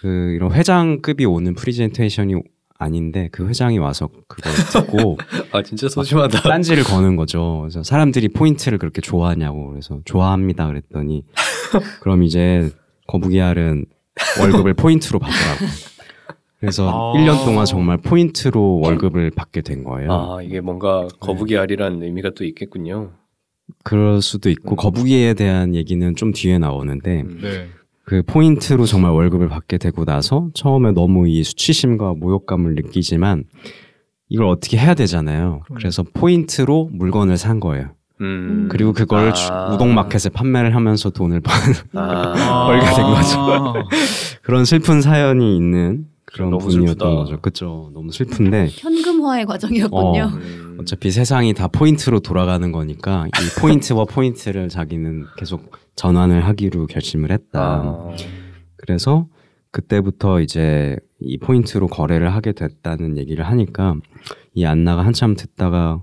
그 0.00 0.32
이런 0.34 0.52
회장급이 0.52 1.24
오는 1.24 1.54
프리젠테이션이 1.54 2.34
아닌데 2.78 3.28
그 3.32 3.48
회장이 3.48 3.78
와서 3.78 4.08
그걸 4.28 4.52
듣고 4.72 5.16
아 5.52 5.62
진짜 5.62 5.88
소심하다. 5.88 6.42
딴지를 6.42 6.82
거는 6.84 7.16
거죠. 7.16 7.60
그래서 7.62 7.82
사람들이 7.82 8.28
포인트를 8.28 8.78
그렇게 8.78 9.00
좋아하냐고 9.00 9.70
그래서 9.70 10.00
좋아합니다 10.04 10.66
그랬더니 10.66 11.24
그럼 12.00 12.22
이제 12.24 12.70
거북이알은 13.06 13.86
월급을 14.40 14.74
포인트로 14.74 15.18
받더라고. 15.18 15.66
그래서 16.58 16.88
아. 16.88 17.18
1년 17.18 17.44
동안 17.44 17.66
정말 17.66 17.98
포인트로 17.98 18.80
월급을 18.80 19.30
받게 19.30 19.60
된 19.60 19.84
거예요. 19.84 20.12
아 20.12 20.42
이게 20.42 20.60
뭔가 20.60 21.06
거북이 21.20 21.56
알이라는 21.56 22.02
의미가 22.02 22.30
또 22.34 22.44
있겠군요. 22.44 23.12
그럴 23.82 24.20
수도 24.20 24.50
있고 24.50 24.76
거북이에 24.76 25.34
대한 25.34 25.74
얘기는 25.74 26.14
좀 26.16 26.32
뒤에 26.32 26.58
나오는데 26.58 27.20
음. 27.22 27.38
네. 27.42 27.68
그 28.04 28.22
포인트로 28.26 28.84
정말 28.86 29.12
월급을 29.12 29.48
받게 29.48 29.78
되고 29.78 30.04
나서 30.04 30.48
처음에 30.54 30.92
너무 30.92 31.26
이 31.28 31.42
수치심과 31.42 32.14
모욕감을 32.18 32.74
느끼지만 32.74 33.44
이걸 34.28 34.46
어떻게 34.48 34.76
해야 34.76 34.94
되잖아요. 34.94 35.62
그래서 35.74 36.02
포인트로 36.02 36.90
물건을 36.92 37.36
산 37.38 37.60
거예요. 37.60 37.90
음. 38.20 38.68
그리고 38.70 38.92
그걸 38.92 39.30
아. 39.30 39.32
주- 39.32 39.50
우동마켓에 39.74 40.28
판매를 40.30 40.74
하면서 40.74 41.10
돈을 41.10 41.40
버는 41.40 41.74
아. 41.94 42.66
벌게 42.68 42.86
된 42.94 43.04
거죠. 43.06 43.40
아. 43.40 43.72
그런 44.42 44.64
슬픈 44.64 45.00
사연이 45.00 45.56
있는 45.56 46.06
그런 46.26 46.50
너무 46.50 46.62
분이었던 46.64 46.86
슬프다. 46.88 47.10
거죠. 47.10 47.40
그죠. 47.40 47.90
너무 47.94 48.12
슬픈데 48.12 48.68
현금화의 48.70 49.46
과정이었군요. 49.46 50.22
어. 50.22 50.26
음. 50.28 50.76
어차피 50.80 51.10
세상이 51.10 51.54
다 51.54 51.68
포인트로 51.68 52.20
돌아가는 52.20 52.70
거니까 52.72 53.26
이 53.28 53.60
포인트와 53.60 54.04
포인트를 54.04 54.68
자기는 54.68 55.24
계속 55.36 55.70
전환을 55.96 56.44
하기로 56.44 56.86
결심을 56.86 57.30
했다. 57.30 57.60
아, 57.60 58.16
그래서 58.76 59.28
그때부터 59.70 60.40
이제 60.40 60.96
이 61.20 61.38
포인트로 61.38 61.88
거래를 61.88 62.32
하게 62.32 62.52
됐다는 62.52 63.16
얘기를 63.18 63.44
하니까 63.46 63.96
이 64.52 64.64
안나가 64.64 65.04
한참 65.04 65.34
듣다가 65.34 66.02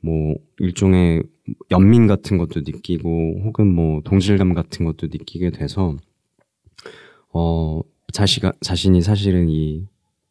뭐 0.00 0.34
일종의 0.58 1.22
연민 1.70 2.06
같은 2.06 2.38
것도 2.38 2.60
느끼고 2.60 3.40
혹은 3.44 3.72
뭐 3.72 4.00
동질감 4.02 4.54
같은 4.54 4.84
것도 4.84 5.06
느끼게 5.06 5.50
돼서 5.50 5.96
어 7.32 7.80
자시가 8.12 8.52
자신이 8.60 9.02
사실은 9.02 9.48
이 9.48 9.86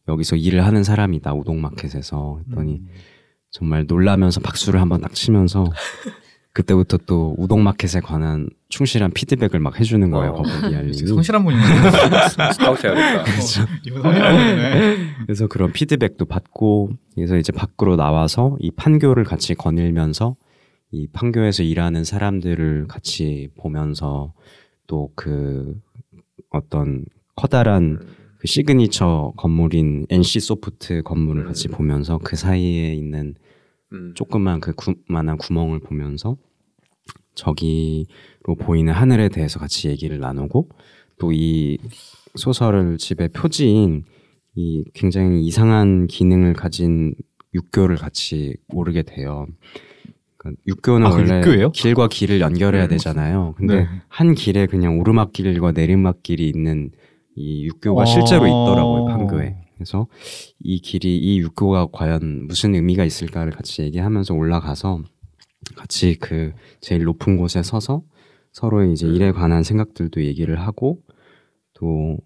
여기서 0.07 0.35
일을 0.35 0.65
하는 0.65 0.83
사람이다. 0.83 1.33
우동마켓에서. 1.33 2.41
했더니 2.47 2.81
정말 3.49 3.85
놀라면서 3.87 4.41
박수를 4.41 4.81
한번 4.81 5.01
딱 5.01 5.13
치면서 5.13 5.65
그때부터 6.55 6.97
또 7.05 7.35
우동마켓에 7.37 7.99
관한 7.99 8.47
충실한 8.69 9.11
피드백을 9.11 9.59
막 9.59 9.77
해주는 9.77 10.09
거예요 10.09 10.31
어. 10.31 10.41
거북이 10.41 10.93
성실한 11.05 11.43
분이네. 11.43 11.61
스카우트 12.53 12.87
해야겠다. 12.87 13.23
이거 13.85 14.01
성실한 14.01 14.37
분이네. 14.37 14.97
그래서 15.27 15.47
그런 15.47 15.73
피드백도 15.73 16.23
받고 16.25 16.91
그래서 17.13 17.35
이제 17.35 17.51
밖으로 17.51 17.97
나와서 17.97 18.55
이 18.59 18.71
판교를 18.71 19.25
같이 19.25 19.53
거닐면서 19.53 20.35
이 20.91 21.07
판교에서 21.11 21.61
일하는 21.63 22.05
사람들을 22.05 22.87
같이 22.87 23.49
보면서 23.57 24.33
또 24.87 25.09
그 25.15 25.75
어떤 26.51 27.03
커다란 27.35 27.99
그 28.37 28.47
시그니처 28.47 29.33
건물인 29.35 30.05
NC 30.09 30.39
소프트 30.39 31.01
건물을 31.03 31.45
같이 31.45 31.67
보면서 31.67 32.17
그 32.23 32.35
사이에 32.35 32.93
있는 32.93 33.35
음. 33.95 34.13
조그만 34.15 34.59
그 34.59 34.73
구만한 34.73 35.37
구멍을 35.37 35.79
보면서 35.79 36.37
저기로 37.35 38.55
보이는 38.59 38.93
하늘에 38.93 39.29
대해서 39.29 39.59
같이 39.59 39.89
얘기를 39.89 40.19
나누고 40.19 40.69
또 41.19 41.31
이 41.31 41.77
소설을 42.35 42.97
집에 42.97 43.27
표지인 43.29 44.03
이 44.55 44.83
굉장히 44.93 45.41
이상한 45.45 46.07
기능을 46.07 46.53
가진 46.53 47.13
육교를 47.53 47.95
같이 47.95 48.55
오르게 48.73 49.03
돼요. 49.03 49.47
그러니까 50.37 50.61
육교는 50.67 51.07
아, 51.07 51.09
그 51.09 51.15
원래 51.17 51.37
육교예요? 51.39 51.71
길과 51.71 52.07
길을 52.09 52.41
연결해야 52.41 52.83
음. 52.83 52.89
되잖아요. 52.89 53.53
근데 53.57 53.81
네. 53.81 53.87
한 54.07 54.33
길에 54.35 54.65
그냥 54.65 54.99
오르막길과 54.99 55.71
내리막길이 55.71 56.47
있는 56.49 56.91
이 57.35 57.65
육교가 57.65 58.03
어. 58.03 58.05
실제로 58.05 58.45
있더라고요, 58.45 59.05
판교에. 59.05 59.64
그래서 59.75 60.07
이 60.59 60.79
길이 60.79 61.17
이 61.17 61.39
육교가 61.39 61.87
과연 61.91 62.47
무슨 62.47 62.75
의미가 62.75 63.03
있을까를 63.05 63.51
같이 63.51 63.81
얘기하면서 63.83 64.33
올라가서 64.33 65.03
같이 65.75 66.15
그 66.19 66.53
제일 66.81 67.03
높은 67.03 67.37
곳에 67.37 67.61
서서 67.63 68.03
서로의 68.51 68.93
이제 68.93 69.07
일에 69.07 69.31
관한 69.31 69.63
생각들도 69.63 70.23
얘기를 70.23 70.59
하고 70.59 71.01
또 71.73 72.17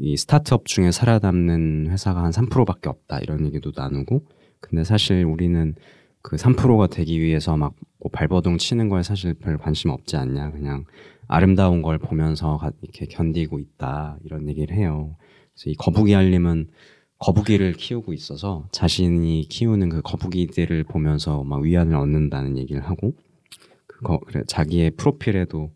이 0.00 0.16
스타트업 0.16 0.66
중에 0.66 0.92
살아남는 0.92 1.88
회사가 1.90 2.22
한 2.22 2.30
3%밖에 2.30 2.88
없다 2.90 3.18
이런 3.20 3.46
얘기도 3.46 3.72
나누고 3.74 4.22
근데 4.60 4.84
사실 4.84 5.24
우리는 5.24 5.74
그 6.22 6.36
3%가 6.36 6.86
되기 6.88 7.18
위해서 7.20 7.56
막 7.56 7.72
뭐 8.00 8.10
발버둥 8.12 8.58
치는 8.58 8.88
거에 8.90 9.02
사실 9.02 9.34
별 9.34 9.56
관심 9.58 9.90
없지 9.90 10.16
않냐 10.16 10.52
그냥 10.52 10.84
아름다운 11.26 11.82
걸 11.82 11.98
보면서 11.98 12.58
가- 12.58 12.70
이렇게 12.82 13.06
견디고 13.06 13.58
있다 13.58 14.18
이런 14.24 14.46
얘기를 14.48 14.76
해요. 14.76 15.16
그래서 15.54 15.70
이 15.70 15.74
거북이 15.74 16.14
알림은 16.14 16.68
거북이를 17.18 17.72
키우고 17.72 18.12
있어서 18.12 18.66
자신이 18.72 19.46
키우는 19.48 19.88
그 19.88 20.02
거북이들을 20.02 20.84
보면서 20.84 21.42
막 21.44 21.60
위안을 21.62 21.96
얻는다는 21.96 22.56
얘기를 22.58 22.80
하고 22.82 23.14
그 23.86 24.00
거 24.04 24.20
그래 24.20 24.42
자기의 24.46 24.92
프로필에도 24.92 25.72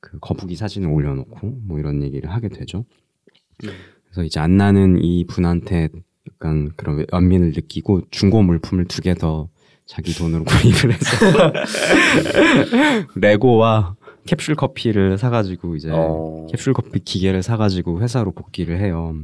그 0.00 0.18
거북이 0.20 0.54
사진을 0.56 0.90
올려놓고 0.90 1.60
뭐 1.66 1.78
이런 1.78 2.02
얘기를 2.02 2.30
하게 2.30 2.48
되죠. 2.50 2.84
그래서 3.58 4.22
이제 4.24 4.38
안나는 4.40 5.02
이 5.02 5.24
분한테 5.26 5.88
약간 6.30 6.70
그런 6.76 7.06
연민을 7.12 7.52
느끼고 7.56 8.02
중고 8.10 8.42
물품을 8.42 8.84
두 8.86 9.00
개 9.00 9.14
더 9.14 9.48
자기 9.86 10.12
돈으로 10.14 10.44
구입을 10.48 10.92
해서 10.94 11.52
레고와 13.14 13.96
캡슐 14.26 14.56
커피를 14.56 15.18
사가지고 15.18 15.76
이제 15.76 15.90
어. 15.92 16.46
캡슐 16.52 16.72
커피 16.72 17.00
기계를 17.00 17.42
사가지고 17.42 18.00
회사로 18.00 18.32
복귀를 18.32 18.80
해요. 18.80 19.14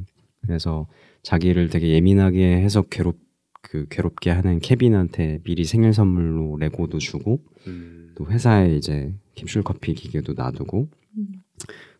그래서 0.50 0.88
자기를 1.22 1.70
되게 1.70 1.90
예민하게 1.90 2.57
해서 2.57 2.83
괴롭 2.83 3.18
그 3.62 3.87
괴롭게 3.88 4.31
하는 4.31 4.59
케빈한테 4.59 5.38
미리 5.44 5.64
생일 5.64 5.92
선물로 5.92 6.57
레고도 6.59 6.98
주고 6.98 7.38
음. 7.68 8.12
또 8.16 8.27
회사에 8.27 8.75
이제 8.75 9.14
캡슐 9.37 9.62
커피 9.62 9.94
기계도 9.94 10.33
놔두고 10.33 10.88
음. 11.18 11.27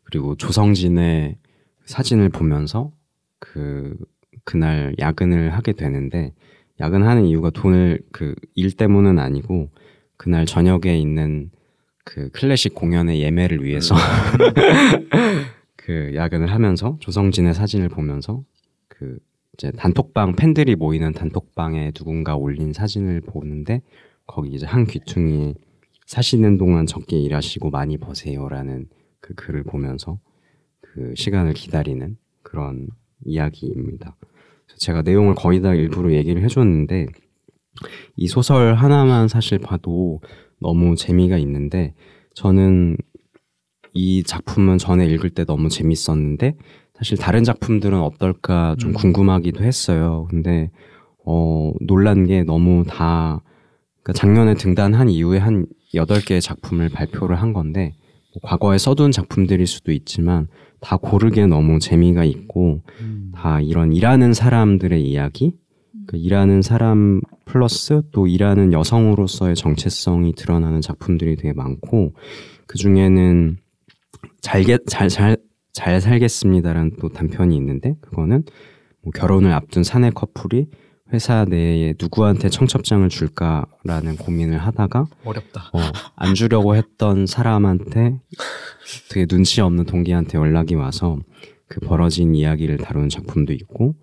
그리고 0.03 0.35
조성진의 0.35 1.37
사진을 1.85 2.31
보면서 2.31 2.93
그 3.39 3.97
그날 4.45 4.97
야근을 4.99 5.55
하게 5.55 5.73
되는데 5.73 6.33
야근하는 6.81 7.27
이유가 7.27 7.51
돈을 7.51 8.01
그 8.11 8.35
일 8.57 8.73
때문은 8.73 9.19
아니고 9.19 9.71
그날 10.17 10.45
저녁에 10.47 10.99
있는 10.99 11.51
그 12.05 12.31
클래식 12.31 12.75
공연의 12.75 13.21
예매를 13.23 13.63
위해서 13.65 13.95
그 15.91 16.15
야근을 16.15 16.53
하면서 16.53 16.97
조성진의 17.01 17.53
사진을 17.53 17.89
보면서 17.89 18.45
그 18.87 19.19
이제 19.55 19.73
단톡방 19.73 20.37
팬들이 20.37 20.77
모이는 20.77 21.11
단톡방에 21.11 21.91
누군가 21.91 22.37
올린 22.37 22.73
사진을 22.73 23.23
보는데 23.23 23.83
거기 24.25 24.51
이제 24.51 24.67
한 24.67 24.87
귀퉁이에 24.87 25.55
사시는 26.07 26.59
동안 26.59 26.87
적게 26.87 27.19
일하시고 27.19 27.71
많이 27.71 27.99
버세요라는 27.99 28.87
그 29.19 29.35
글을 29.35 29.65
보면서 29.65 30.21
그 30.81 31.13
시간을 31.17 31.55
기다리는 31.55 32.17
그런 32.43 32.87
이야기입니다. 33.25 34.15
제가 34.79 35.03
내용을 35.03 35.35
거의 35.35 35.61
다 35.61 35.75
일부러 35.75 36.13
얘기를 36.13 36.45
해줬는데 36.45 37.07
이 38.15 38.29
소설 38.29 38.75
하나만 38.75 39.27
사실 39.27 39.59
봐도 39.59 40.21
너무 40.61 40.95
재미가 40.95 41.37
있는데 41.39 41.95
저는 42.35 42.97
이 43.93 44.23
작품은 44.23 44.79
전에 44.79 45.07
읽을 45.07 45.31
때 45.31 45.45
너무 45.45 45.69
재밌었는데 45.69 46.57
사실 46.95 47.17
다른 47.17 47.45
작품들은 47.45 48.01
어떨까 48.01 48.77
좀 48.79 48.91
음. 48.91 48.95
궁금하기도 48.95 49.65
했어요. 49.65 50.27
근데 50.31 50.71
어 51.25 51.73
놀란 51.81 52.27
게 52.27 52.43
너무 52.43 52.85
다 52.87 53.43
그러니까 54.03 54.13
작년에 54.13 54.55
등단한 54.55 55.09
이후에 55.09 55.39
한 55.39 55.67
여덟 55.95 56.21
개의 56.21 56.41
작품을 56.41 56.89
발표를 56.89 57.37
한 57.37 57.53
건데 57.53 57.95
뭐 58.33 58.41
과거에 58.43 58.79
써둔 58.79 59.13
작품들일 59.13 59.67
수도 59.67 59.93
있지만 59.93 60.49
다 60.81 60.97
고르게 60.97 61.47
너무 61.47 61.79
재미가 61.79 62.25
있고 62.25 62.83
다 63.35 63.61
이런 63.61 63.93
일하는 63.93 64.33
사람들의 64.33 65.03
이야기, 65.03 65.55
그 66.07 66.17
일하는 66.17 66.63
사람 66.63 67.21
플러스 67.45 68.03
또 68.13 68.27
일하는 68.27 68.73
여성으로서의 68.73 69.57
정체성이 69.57 70.35
드러나는 70.35 70.81
작품들이 70.81 71.37
되게 71.37 71.53
많고 71.53 72.15
그 72.67 72.79
중에는 72.79 73.59
잘게 74.41 74.79
잘잘 74.87 75.37
잘 75.73 76.01
살겠습니다라는 76.01 76.93
또 77.01 77.09
단편이 77.09 77.57
있는데 77.57 77.95
그거는 78.01 78.45
뭐 79.03 79.13
결혼을 79.13 79.53
앞둔 79.53 79.83
사내 79.83 80.11
커플이 80.11 80.67
회사 81.13 81.45
내에 81.45 81.95
누구한테 82.01 82.49
청첩장을 82.49 83.09
줄까라는 83.09 84.17
고민을 84.17 84.59
하다가 84.59 85.07
어렵다. 85.25 85.71
어, 85.73 85.81
안 86.15 86.35
주려고 86.35 86.77
했던 86.77 87.27
사람한테 87.27 88.21
되게 89.11 89.27
눈치 89.27 89.61
없는 89.61 89.87
동기한테 89.87 90.39
연락이 90.39 90.75
와서 90.75 91.19
그 91.67 91.81
벌어진 91.81 92.35
이야기를 92.35 92.79
다루는 92.79 93.09
작품도 93.09 93.53
있고 93.55 93.95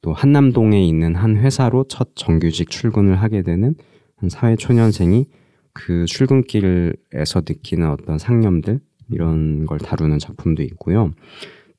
또 0.00 0.12
한남동에 0.12 0.84
있는 0.84 1.14
한 1.16 1.36
회사로 1.36 1.86
첫 1.88 2.10
정규직 2.14 2.70
출근을 2.70 3.16
하게 3.16 3.42
되는 3.42 3.74
한 4.16 4.28
사회 4.28 4.54
초년생이 4.54 5.26
그 5.72 6.04
출근길에서 6.06 7.40
느끼는 7.40 7.90
어떤 7.90 8.18
상념들 8.18 8.80
이런 9.10 9.66
걸 9.66 9.78
다루는 9.78 10.18
작품도 10.18 10.62
있고요. 10.62 11.12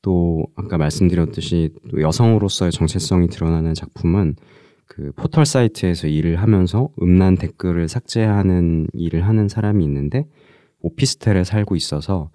또 0.01 0.45
아까 0.55 0.77
말씀드렸듯이 0.77 1.71
또 1.89 2.01
여성으로서의 2.01 2.71
정체성이 2.71 3.27
드러나는 3.27 3.73
작품은 3.73 4.35
그 4.87 5.11
포털 5.15 5.45
사이트에서 5.45 6.07
일을 6.07 6.35
하면서 6.35 6.89
음란 7.01 7.35
댓글을 7.35 7.87
삭제하는 7.87 8.87
일을 8.93 9.27
하는 9.27 9.49
사람이 9.49 9.83
있는데 9.83 10.27
오피스텔에 10.81 11.43
살고 11.43 11.75
있어서 11.75 12.29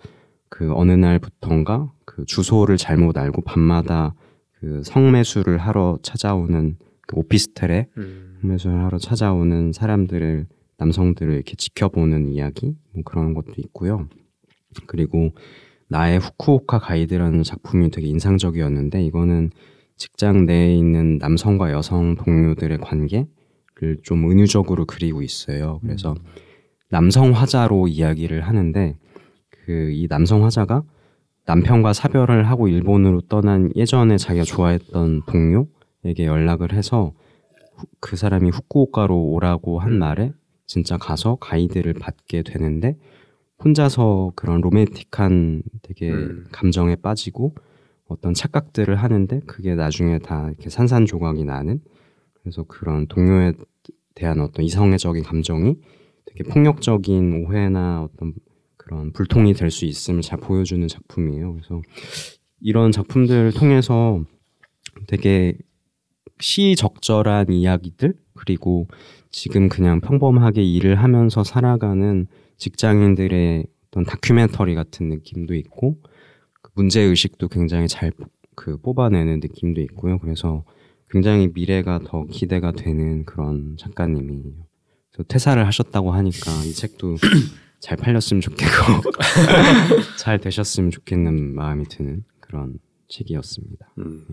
그 0.48 0.72
어느 0.74 0.92
날부턴가 0.92 1.92
그 2.04 2.24
주소를 2.24 2.76
잘못 2.76 3.16
알고 3.16 3.42
밤마다 3.42 4.14
그 4.58 4.82
성매수를 4.84 5.58
하러 5.58 5.98
찾아오는 6.02 6.76
그 7.06 7.16
오피스텔에 7.16 7.86
음. 7.96 8.38
성매수를 8.42 8.84
하러 8.84 8.98
찾아오는 8.98 9.72
사람들을 9.72 10.46
남성들을 10.76 11.34
이렇게 11.34 11.54
지켜보는 11.54 12.28
이야기 12.28 12.74
뭐 12.92 13.04
그런 13.04 13.32
것도 13.34 13.52
있고요. 13.58 14.08
그리고 14.86 15.30
나의 15.88 16.18
후쿠오카 16.18 16.78
가이드라는 16.78 17.42
작품이 17.42 17.90
되게 17.90 18.06
인상적이었는데 18.08 19.02
이거는 19.04 19.50
직장 19.96 20.46
내에 20.46 20.74
있는 20.76 21.18
남성과 21.18 21.72
여성 21.72 22.14
동료들의 22.14 22.78
관계를 22.78 23.26
좀 24.02 24.30
은유적으로 24.30 24.86
그리고 24.86 25.20
있어요. 25.22 25.80
그래서 25.82 26.14
남성 26.90 27.32
화자로 27.32 27.88
이야기를 27.88 28.42
하는데 28.42 28.96
그 29.66 29.90
이 29.92 30.08
남성 30.08 30.44
화자가 30.44 30.82
남편과 31.46 31.92
사별을 31.92 32.48
하고 32.48 32.66
일본으로 32.68 33.20
떠난 33.22 33.70
예전에 33.76 34.16
자기가 34.16 34.44
좋아했던 34.44 35.22
동료에게 35.26 36.24
연락을 36.24 36.72
해서 36.72 37.12
후- 37.76 37.86
그 38.00 38.16
사람이 38.16 38.50
후쿠오카로 38.50 39.16
오라고 39.30 39.78
한 39.80 39.98
날에 39.98 40.32
진짜 40.66 40.96
가서 40.96 41.36
가이드를 41.36 41.94
받게 41.94 42.42
되는데 42.42 42.96
혼자서 43.62 44.32
그런 44.36 44.60
로맨틱한 44.60 45.62
되게 45.82 46.10
음. 46.10 46.46
감정에 46.50 46.96
빠지고 46.96 47.54
어떤 48.06 48.34
착각들을 48.34 48.96
하는데 48.96 49.40
그게 49.46 49.74
나중에 49.74 50.18
다 50.18 50.48
이렇게 50.48 50.70
산산조각이 50.70 51.44
나는 51.44 51.80
그래서 52.34 52.64
그런 52.64 53.06
동료에 53.06 53.52
대한 54.14 54.40
어떤 54.40 54.64
이성애적인 54.64 55.22
감정이 55.22 55.76
되게 56.26 56.44
폭력적인 56.50 57.44
오해나 57.46 58.02
어떤 58.02 58.34
그런 58.76 59.12
불통이 59.12 59.54
될 59.54 59.70
수 59.70 59.84
있음을 59.84 60.22
잘 60.22 60.40
보여주는 60.40 60.86
작품이에요. 60.88 61.52
그래서 61.52 61.82
이런 62.60 62.92
작품들을 62.92 63.52
통해서 63.52 64.24
되게 65.06 65.56
시적절한 66.40 67.52
이야기들 67.52 68.14
그리고 68.34 68.88
지금 69.30 69.68
그냥 69.68 70.00
평범하게 70.00 70.62
일을 70.62 70.96
하면서 70.96 71.44
살아가는 71.44 72.26
직장인들의 72.56 73.66
어떤 73.88 74.04
다큐멘터리 74.04 74.74
같은 74.74 75.08
느낌도 75.08 75.54
있고 75.54 75.96
그 76.62 76.70
문제 76.74 77.00
의식도 77.00 77.48
굉장히 77.48 77.88
잘 77.88 78.12
그 78.60 78.76
뽑아내는 78.76 79.40
느낌도 79.40 79.80
있고요. 79.82 80.18
그래서 80.18 80.64
굉장히 81.08 81.48
미래가 81.54 82.00
더 82.04 82.26
기대가 82.26 82.72
되는 82.72 83.24
그런 83.24 83.76
작가님이에요. 83.78 84.66
그래서 85.10 85.26
퇴사를 85.26 85.66
하셨다고 85.66 86.12
하니까 86.12 86.50
이 86.66 86.72
책도 86.72 87.16
잘 87.80 87.96
팔렸으면 87.96 88.42
좋겠고 88.42 89.10
잘 90.20 90.38
되셨으면 90.38 90.90
좋겠는 90.90 91.54
마음이 91.54 91.86
드는 91.86 92.24
그런 92.38 92.78
책이었습니다. 93.08 93.94
음. 93.98 94.26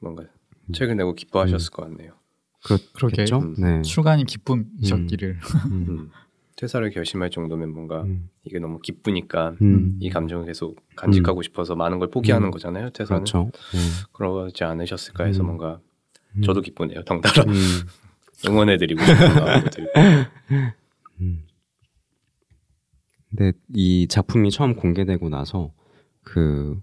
뭔가 0.00 0.24
책을 0.72 0.96
내고 0.96 1.14
기뻐하셨을 1.14 1.70
것 1.70 1.84
같네요. 1.84 2.14
그렇 2.64 3.08
겠죠? 3.08 3.40
그러게. 3.40 3.62
네. 3.62 3.82
출간이 3.82 4.24
기쁨이셨기를. 4.24 5.38
음, 5.66 5.86
음. 5.88 6.10
퇴사를 6.56 6.88
결심할 6.90 7.30
정도면 7.30 7.72
뭔가 7.72 8.02
음, 8.04 8.28
이게 8.44 8.60
너무 8.60 8.78
기쁘니까 8.80 9.56
음. 9.60 9.96
이 10.00 10.08
감정을 10.08 10.46
계속 10.46 10.80
간직하고 10.94 11.42
싶어서 11.42 11.74
많은 11.74 11.98
걸 11.98 12.10
포기하는 12.10 12.48
음. 12.48 12.50
거잖아요. 12.52 12.90
퇴사는 12.90 13.24
그렇죠. 13.24 13.50
네. 13.72 13.78
그러지 14.12 14.62
않으셨을까 14.62 15.24
해서 15.24 15.42
음. 15.42 15.46
뭔가 15.46 15.80
음. 16.36 16.42
저도 16.42 16.60
기쁘네요. 16.60 17.02
덩달아 17.04 17.42
음, 17.42 17.52
응원해드리고. 18.48 19.02
음. 21.20 21.42
근데 23.28 23.52
이 23.74 24.06
작품이 24.08 24.50
처음 24.52 24.74
공개되고 24.76 25.28
나서 25.28 25.72
그 26.22 26.80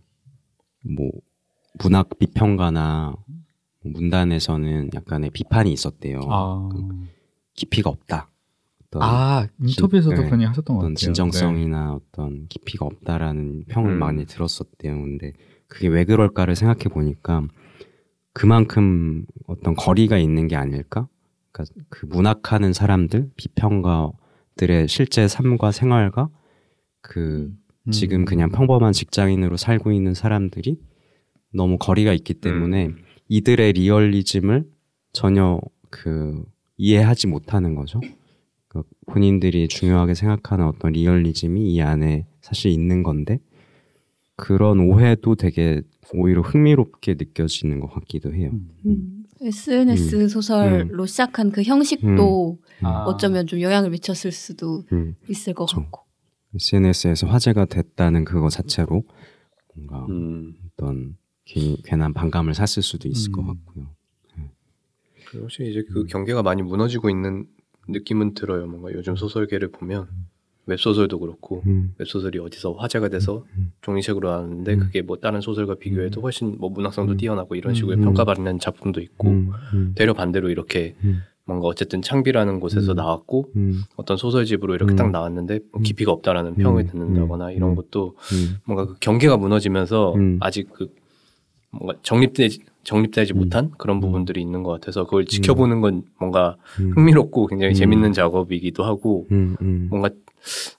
뭐 0.83 1.09
문학 1.79 2.09
비평가나 2.19 3.15
문단에서는 3.83 4.91
약간의 4.93 5.31
비판이 5.31 5.71
있었대요. 5.71 6.21
아, 6.29 6.69
깊이가 7.55 7.89
없다. 7.89 8.29
어떤, 8.85 9.01
아 9.01 9.47
인터뷰에서도 9.61 10.15
네. 10.15 10.25
그런 10.25 10.41
얘기 10.41 10.47
하셨던 10.47 10.75
것 10.75 10.81
같아요. 10.81 10.95
진정성이나 10.95 11.93
어떤 11.93 12.47
깊이가 12.47 12.85
없다라는 12.85 13.65
평을 13.69 13.91
음. 13.93 13.99
많이 13.99 14.25
들었었대요. 14.25 15.01
근데 15.01 15.33
그게 15.67 15.87
왜 15.87 16.03
그럴까를 16.03 16.55
생각해 16.55 16.85
보니까 16.93 17.47
그만큼 18.33 19.25
어떤 19.47 19.75
거리가 19.75 20.17
있는 20.17 20.47
게 20.47 20.55
아닐까? 20.55 21.07
그러니까 21.51 21.73
그 21.89 22.05
문학하는 22.05 22.73
사람들, 22.73 23.31
비평가들의 23.35 24.87
실제 24.87 25.27
삶과 25.27 25.71
생활과 25.71 26.29
그 27.01 27.53
음. 27.87 27.91
지금 27.91 28.25
그냥 28.25 28.49
평범한 28.51 28.93
직장인으로 28.93 29.57
살고 29.57 29.91
있는 29.91 30.13
사람들이 30.13 30.77
너무 31.53 31.77
거리가 31.77 32.13
있기 32.13 32.35
때문에 32.35 32.87
음. 32.87 32.97
이들의 33.31 33.71
리얼리즘을 33.71 34.69
전혀 35.13 35.57
그 35.89 36.43
이해하지 36.75 37.27
못하는 37.27 37.75
거죠. 37.75 38.01
그 38.67 38.83
본인들이 39.05 39.69
중요하게 39.69 40.15
생각하는 40.15 40.65
어떤 40.65 40.91
리얼리즘이 40.91 41.73
이 41.73 41.81
안에 41.81 42.25
사실 42.41 42.71
있는 42.71 43.03
건데 43.03 43.39
그런 44.35 44.81
오해도 44.81 45.35
되게 45.35 45.81
오히려 46.13 46.41
흥미롭게 46.41 47.13
느껴지는 47.13 47.79
것 47.79 47.87
같기도 47.93 48.33
해요. 48.33 48.51
음, 48.85 49.23
SNS 49.39 50.27
소설로 50.27 51.05
시작한 51.05 51.51
그 51.51 51.63
형식도 51.63 52.59
아. 52.81 53.05
어쩌면 53.05 53.47
좀 53.47 53.61
영향을 53.61 53.91
미쳤을 53.91 54.33
수도 54.33 54.83
음, 54.91 55.15
있을 55.29 55.53
것 55.53 55.67
그쵸. 55.67 55.83
같고. 55.83 56.01
SNS에서 56.55 57.27
화제가 57.27 57.63
됐다는 57.63 58.25
그거 58.25 58.49
자체로 58.49 59.03
뭔가 59.73 60.05
음. 60.09 60.53
어떤 60.67 61.15
괜- 61.51 61.77
괜한 61.83 62.13
반감을 62.13 62.53
샀을 62.53 62.81
수도 62.81 63.07
있을 63.09 63.31
것 63.31 63.41
음. 63.41 63.47
같고요. 63.47 63.85
그리고 65.27 65.43
혹시 65.45 65.63
이제 65.69 65.83
그 65.91 66.05
경계가 66.05 66.43
많이 66.43 66.61
무너지고 66.61 67.09
있는 67.09 67.45
느낌은 67.87 68.33
들어요. 68.33 68.67
뭔가 68.67 68.91
요즘 68.93 69.15
소설계를 69.15 69.69
보면 69.71 70.07
웹소설도 70.65 71.19
그렇고 71.19 71.63
음, 71.65 71.93
웹소설이 71.97 72.37
어디서 72.39 72.73
화제가 72.73 73.09
돼서 73.09 73.45
음. 73.57 73.71
종이책으로 73.81 74.29
나왔는데 74.29 74.73
음. 74.75 74.79
그게 74.79 75.01
뭐 75.01 75.17
다른 75.17 75.41
소설과 75.41 75.75
비교해도 75.75 76.21
훨씬 76.21 76.55
뭐 76.59 76.69
문학성도 76.69 77.13
음. 77.13 77.17
뛰어나고 77.17 77.55
이런 77.55 77.73
식으로 77.73 77.95
음. 77.97 78.01
평가받는 78.03 78.59
작품도 78.59 79.01
있고 79.01 79.29
음, 79.29 79.51
음, 79.73 79.93
되려 79.95 80.13
반대로 80.13 80.49
이렇게 80.49 80.95
음, 81.03 81.21
뭔가 81.45 81.67
어쨌든 81.67 82.01
창비라는 82.01 82.59
곳에서 82.59 82.93
음. 82.93 82.95
나왔고 82.97 83.51
음, 83.55 83.81
어떤 83.95 84.17
소설집으로 84.17 84.75
이렇게 84.75 84.93
음. 84.93 84.95
딱 84.97 85.11
나왔는데 85.11 85.59
뭐 85.71 85.81
음. 85.81 85.83
깊이가 85.83 86.11
없다라는 86.11 86.55
평을 86.55 86.83
음. 86.83 86.87
듣는다거나 86.87 87.47
음. 87.47 87.51
이런 87.53 87.69
음. 87.71 87.75
것도 87.75 88.15
음, 88.33 88.57
뭔가 88.65 88.85
그 88.85 88.95
경계가 88.99 89.37
무너지면서 89.37 90.13
음. 90.15 90.37
아직 90.41 90.69
그 90.73 90.93
뭔가 91.71 91.97
정립되지 92.03 92.59
정립되지 92.83 93.33
음. 93.33 93.37
못한 93.39 93.71
그런 93.77 93.97
음. 93.97 94.01
부분들이 94.01 94.41
있는 94.41 94.63
것 94.63 94.71
같아서 94.71 95.03
그걸 95.05 95.25
지켜보는 95.25 95.81
건 95.81 96.03
뭔가 96.19 96.57
음, 96.79 96.91
흥미롭고 96.95 97.47
굉장히 97.47 97.73
음. 97.73 97.75
재밌는 97.75 98.13
작업이기도 98.13 98.83
하고 98.83 99.27
음, 99.31 99.55
음, 99.61 99.87
뭔가 99.89 100.09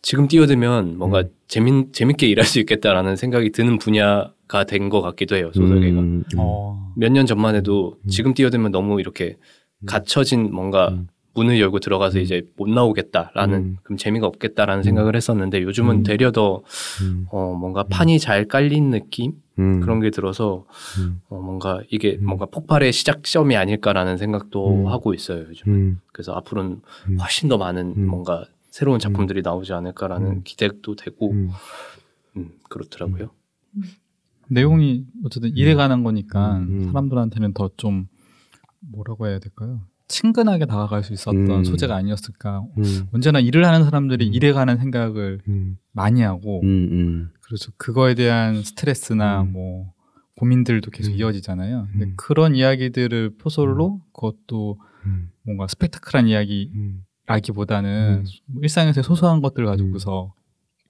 지금 0.02 0.26
뛰어들면 0.26 0.98
뭔가 0.98 1.20
음. 1.20 1.30
재밌 1.46 1.92
재밌게 1.92 2.26
일할 2.28 2.44
수 2.44 2.58
있겠다라는 2.60 3.14
생각이 3.16 3.52
드는 3.52 3.78
분야가 3.78 4.64
된 4.64 4.88
것 4.90 5.00
같기도 5.00 5.36
해요 5.36 5.50
소설계가 5.54 6.00
음, 6.00 6.24
음, 6.34 6.38
어. 6.38 6.92
몇년 6.96 7.24
전만 7.26 7.54
해도 7.54 7.96
음. 8.04 8.08
지금 8.08 8.34
뛰어들면 8.34 8.72
너무 8.72 8.98
이렇게 9.00 9.36
갇혀진 9.86 10.52
뭔가 10.52 10.88
음. 10.88 11.06
문을 11.34 11.58
열고 11.60 11.80
들어가서 11.80 12.18
음. 12.18 12.22
이제 12.22 12.42
못 12.56 12.68
나오겠다라는 12.68 13.58
음. 13.58 13.76
그럼 13.82 13.96
재미가 13.96 14.26
없겠다라는 14.26 14.82
생각을 14.82 15.16
했었는데 15.16 15.62
요즘은 15.62 15.96
음. 15.96 16.02
되려 16.02 16.30
더 16.30 16.62
음, 17.02 17.26
어, 17.30 17.54
뭔가 17.54 17.84
판이 17.84 18.18
잘 18.18 18.46
깔린 18.46 18.90
느낌 18.90 19.32
음, 19.58 19.80
그런 19.80 20.00
게 20.00 20.10
들어서 20.10 20.66
음, 20.98 21.20
어, 21.28 21.40
뭔가 21.40 21.80
이게 21.90 22.18
음. 22.20 22.26
뭔가 22.26 22.46
폭발의 22.46 22.92
시작점이 22.92 23.56
아닐까라는 23.56 24.16
생각도 24.18 24.82
음. 24.82 24.86
하고 24.88 25.14
있어요 25.14 25.44
요즘. 25.48 25.72
음, 25.72 26.00
그래서 26.12 26.32
앞으로는 26.32 26.82
음. 27.08 27.18
훨씬 27.18 27.48
더 27.48 27.58
많은 27.58 27.94
음. 27.96 28.06
뭔가 28.06 28.44
새로운 28.70 28.98
작품들이 28.98 29.42
나오지 29.42 29.72
않을까라는 29.72 30.26
음. 30.28 30.40
기대도 30.44 30.96
되고 30.96 31.30
음, 31.32 31.50
음, 32.36 32.50
그렇더라고요. 32.68 33.30
내용이 34.48 35.06
어쨌든 35.24 35.50
일에 35.56 35.74
관한 35.74 36.02
거니까 36.04 36.56
음. 36.58 36.86
사람들한테는 36.92 37.54
더 37.54 37.70
좀 37.76 38.06
뭐라고 38.80 39.26
해야 39.28 39.38
될까요? 39.38 39.80
친근하게 40.12 40.66
다가갈 40.66 41.02
수 41.02 41.14
있었던 41.14 41.50
음. 41.50 41.64
소재가 41.64 41.96
아니었을까. 41.96 42.64
음, 42.76 43.06
언제나 43.12 43.40
일을 43.40 43.64
하는 43.64 43.84
사람들이 43.84 44.28
음. 44.28 44.34
일에 44.34 44.52
관한 44.52 44.76
생각을 44.78 45.40
음, 45.48 45.78
많이 45.92 46.20
하고 46.20 46.60
음, 46.62 46.66
음, 46.92 47.30
그래서 47.40 47.72
그거에 47.78 48.14
대한 48.14 48.62
스트레스나 48.62 49.42
음. 49.42 49.52
뭐 49.52 49.92
고민들도 50.36 50.90
계속 50.90 51.12
음. 51.12 51.16
이어지잖아요. 51.16 51.88
근데 51.92 52.04
음. 52.06 52.12
그런 52.16 52.54
이야기들을 52.54 53.36
포솔로 53.38 54.02
그것도 54.12 54.78
음, 55.06 55.30
뭔가 55.44 55.66
스펙타클한 55.66 56.28
이야기라기보다는 56.28 58.24
음. 58.24 58.24
뭐 58.46 58.62
일상에서의 58.62 59.04
소소한 59.04 59.40
것들 59.40 59.64
가지고서 59.64 60.34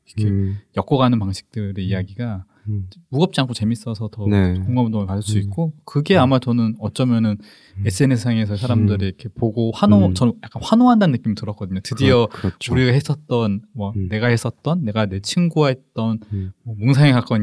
이렇게 0.06 0.30
음, 0.30 0.58
엮어가는 0.76 1.18
방식들의 1.18 1.84
이야기가 1.86 2.44
음, 2.68 2.88
무겁지 3.08 3.40
않고 3.40 3.54
재밌어서 3.54 4.08
더 4.12 4.26
네. 4.28 4.54
공감 4.54 4.86
운동을 4.86 5.06
가질 5.06 5.22
수 5.22 5.36
음. 5.38 5.42
있고 5.42 5.72
그게 5.84 6.14
음. 6.16 6.20
아마 6.20 6.38
저는 6.38 6.76
어쩌면은 6.78 7.36
음. 7.78 7.82
SNS상에서 7.86 8.54
사람들이 8.56 9.04
이렇게 9.06 9.28
보고 9.28 9.72
환호 9.74 10.06
음. 10.06 10.14
저는 10.14 10.34
약간 10.44 10.62
환호한다는 10.62 11.10
느낌이 11.12 11.34
들었거든요. 11.34 11.80
드디어 11.82 12.26
그렇- 12.26 12.50
그렇죠. 12.50 12.72
우리가 12.72 12.92
했었던 12.92 13.62
뭐 13.74 13.92
음. 13.96 14.08
내가 14.08 14.28
했었던 14.28 14.84
내가 14.84 15.06
내 15.06 15.18
친구와 15.18 15.68
했던 15.68 16.20
음. 16.32 16.52
뭐 16.62 16.76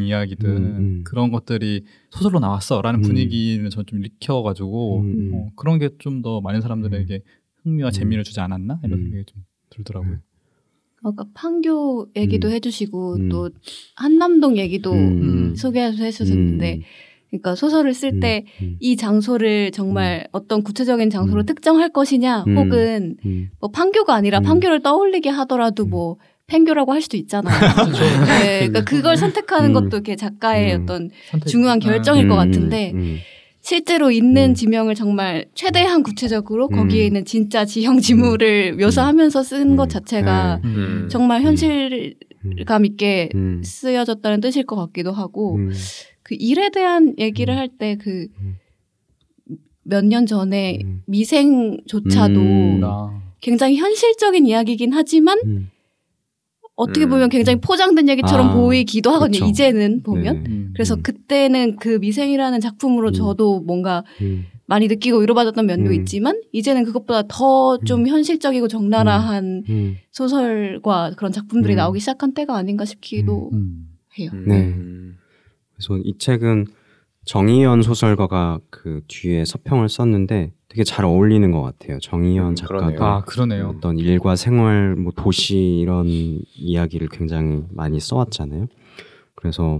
이야기들 0.02 0.50
음, 0.50 0.56
음. 0.64 1.04
그런 1.04 1.32
것들이 1.32 1.84
소설로 2.12 2.40
나왔어라는 2.40 3.00
음. 3.00 3.02
분위기는 3.02 3.70
전좀 3.70 4.00
일으켜가지고 4.00 5.00
음, 5.02 5.06
음. 5.12 5.32
어, 5.34 5.50
그런 5.58 5.80
게 5.80 5.90
좀 6.00 6.22
더 6.22 6.40
많은 6.40 6.62
사람들에게 6.62 7.22
흥미와 7.64 7.90
음. 7.90 7.92
재미를 7.92 8.24
주지 8.24 8.40
않았나 8.40 8.80
이런 8.84 9.00
음. 9.00 9.04
생각이 9.04 9.26
좀 9.26 9.44
들더라고요. 9.70 10.18
아까 11.04 11.26
판교 11.34 12.08
얘기도 12.16 12.50
음. 12.50 12.54
해주시고 12.54 13.16
음. 13.16 13.30
또 13.30 13.50
한남동 13.96 14.58
얘기도 14.58 14.92
음. 14.94 15.56
소개해서 15.56 16.04
해주셨는데 16.04 16.76
음, 16.76 16.82
그러니까 17.30 17.56
소설을 17.56 17.94
쓸 17.94 18.20
때이 18.20 18.44
음. 18.62 18.96
장소를 18.98 19.72
정말 19.72 20.28
어떤 20.32 20.64
구체적인 20.64 21.10
장소로 21.10 21.44
음. 21.44 21.46
특정할 21.46 21.90
것이냐, 21.90 22.44
음. 22.48 22.58
혹은 22.58 23.16
음. 23.26 23.50
뭐 23.60 23.70
판교가 23.70 24.16
아니라 24.16 24.40
음. 24.40 24.44
판교를 24.44 24.82
떠올리게 24.82 25.30
하더라도 25.30 25.84
음. 25.84 25.90
뭐 25.92 26.18
팽교라고 26.48 26.92
할 26.92 27.02
수도 27.02 27.16
있잖아요. 27.18 27.54
네, 28.42 28.68
그러니까 28.68 28.84
그걸 28.84 29.16
선택하는 29.16 29.70
음. 29.70 29.74
것도 29.74 29.98
이렇게 29.98 30.16
작가의 30.16 30.76
음. 30.76 30.82
어떤 30.84 31.10
선택- 31.30 31.48
중요한 31.48 31.80
결정일 31.80 32.28
것 32.28 32.34
음, 32.34 32.38
같은데 32.38 32.92
음, 32.96 33.18
실제로 33.70 34.10
있는 34.10 34.50
음. 34.50 34.54
지명을 34.56 34.96
정말 34.96 35.46
최대한 35.54 36.02
구체적으로 36.02 36.70
음. 36.72 36.76
거기에 36.76 37.06
있는 37.06 37.24
진짜 37.24 37.66
지형 37.66 38.00
지물을 38.00 38.78
묘사하면서 38.78 39.44
쓴 39.44 39.62
음. 39.62 39.76
것 39.76 39.88
자체가 39.92 40.60
네. 40.64 40.68
음. 40.68 41.08
정말 41.12 41.42
음. 41.42 41.46
현실감 41.46 42.86
있게 42.86 43.30
음. 43.36 43.62
쓰여졌다는 43.64 44.42
뜻일 44.42 44.66
것 44.66 44.76
같기도 44.76 45.12
하고 45.12 45.58
음. 45.58 45.72
그 46.24 46.36
일에 46.40 46.72
대한 46.72 47.14
얘기를 47.20 47.54
음. 47.54 47.60
할때그 47.60 48.28
음. 48.42 48.58
몇년 49.84 50.26
전에 50.26 50.80
음. 50.84 51.04
미생조차도 51.06 52.40
음. 52.40 52.82
아. 52.84 53.22
굉장히 53.40 53.76
현실적인 53.78 54.48
이야기긴 54.48 54.94
하지만 54.94 55.38
음. 55.46 55.70
어떻게 56.80 57.04
음. 57.04 57.10
보면 57.10 57.30
굉장히 57.30 57.60
포장된 57.60 58.08
얘기처럼 58.08 58.50
아, 58.50 58.54
보이기도 58.54 59.12
하거든요. 59.12 59.40
그쵸. 59.40 59.46
이제는 59.48 60.02
보면. 60.02 60.44
네. 60.44 60.50
음. 60.50 60.70
그래서 60.74 60.96
음. 60.96 61.02
그때는 61.04 61.76
그 61.76 61.98
미생이라는 62.00 62.62
작품으로 62.62 63.10
음. 63.10 63.14
저도 63.14 63.60
뭔가 63.60 64.06
음. 64.22 64.46
많이 64.66 64.88
느끼고 64.88 65.18
위로받았던 65.20 65.66
면도 65.66 65.90
음. 65.90 65.94
있지만 65.96 66.42
이제는 66.54 66.86
그것보다 66.86 67.24
더 67.28 67.78
좀 67.86 68.08
현실적이고 68.08 68.68
적나라한 68.70 69.64
음. 69.68 69.96
소설과 70.12 71.14
그런 71.18 71.32
작품들이 71.34 71.74
음. 71.74 71.78
나오기 71.78 72.00
시작한 72.00 72.34
때가 72.34 72.56
아닌가 72.56 72.86
싶기도 72.86 73.50
음. 73.52 73.88
해요. 74.18 74.32
네. 74.48 74.68
음. 74.70 75.18
그래서 75.76 75.98
이 76.04 76.18
책은 76.18 76.66
정의연 77.30 77.84
소설가가 77.84 78.60
그 78.72 79.02
뒤에 79.08 79.46
서평을 79.46 79.88
썼는데 79.88 80.52
되게 80.68 80.84
잘 80.84 81.06
어울리는 81.06 81.52
것 81.52 81.62
같아요. 81.62 82.00
정의연 82.00 82.48
음, 82.48 82.56
작가도 82.56 82.80
그러네요. 82.88 83.04
아 83.04 83.22
그러네요. 83.22 83.74
어떤 83.78 84.00
일과 84.00 84.36
생활, 84.36 84.96
뭐 84.96 85.12
도시 85.16 85.56
이런 85.80 86.08
이야기를 86.08 87.10
굉장히 87.12 87.62
많이 87.70 88.00
써왔잖아요. 88.00 88.66
그래서 89.36 89.80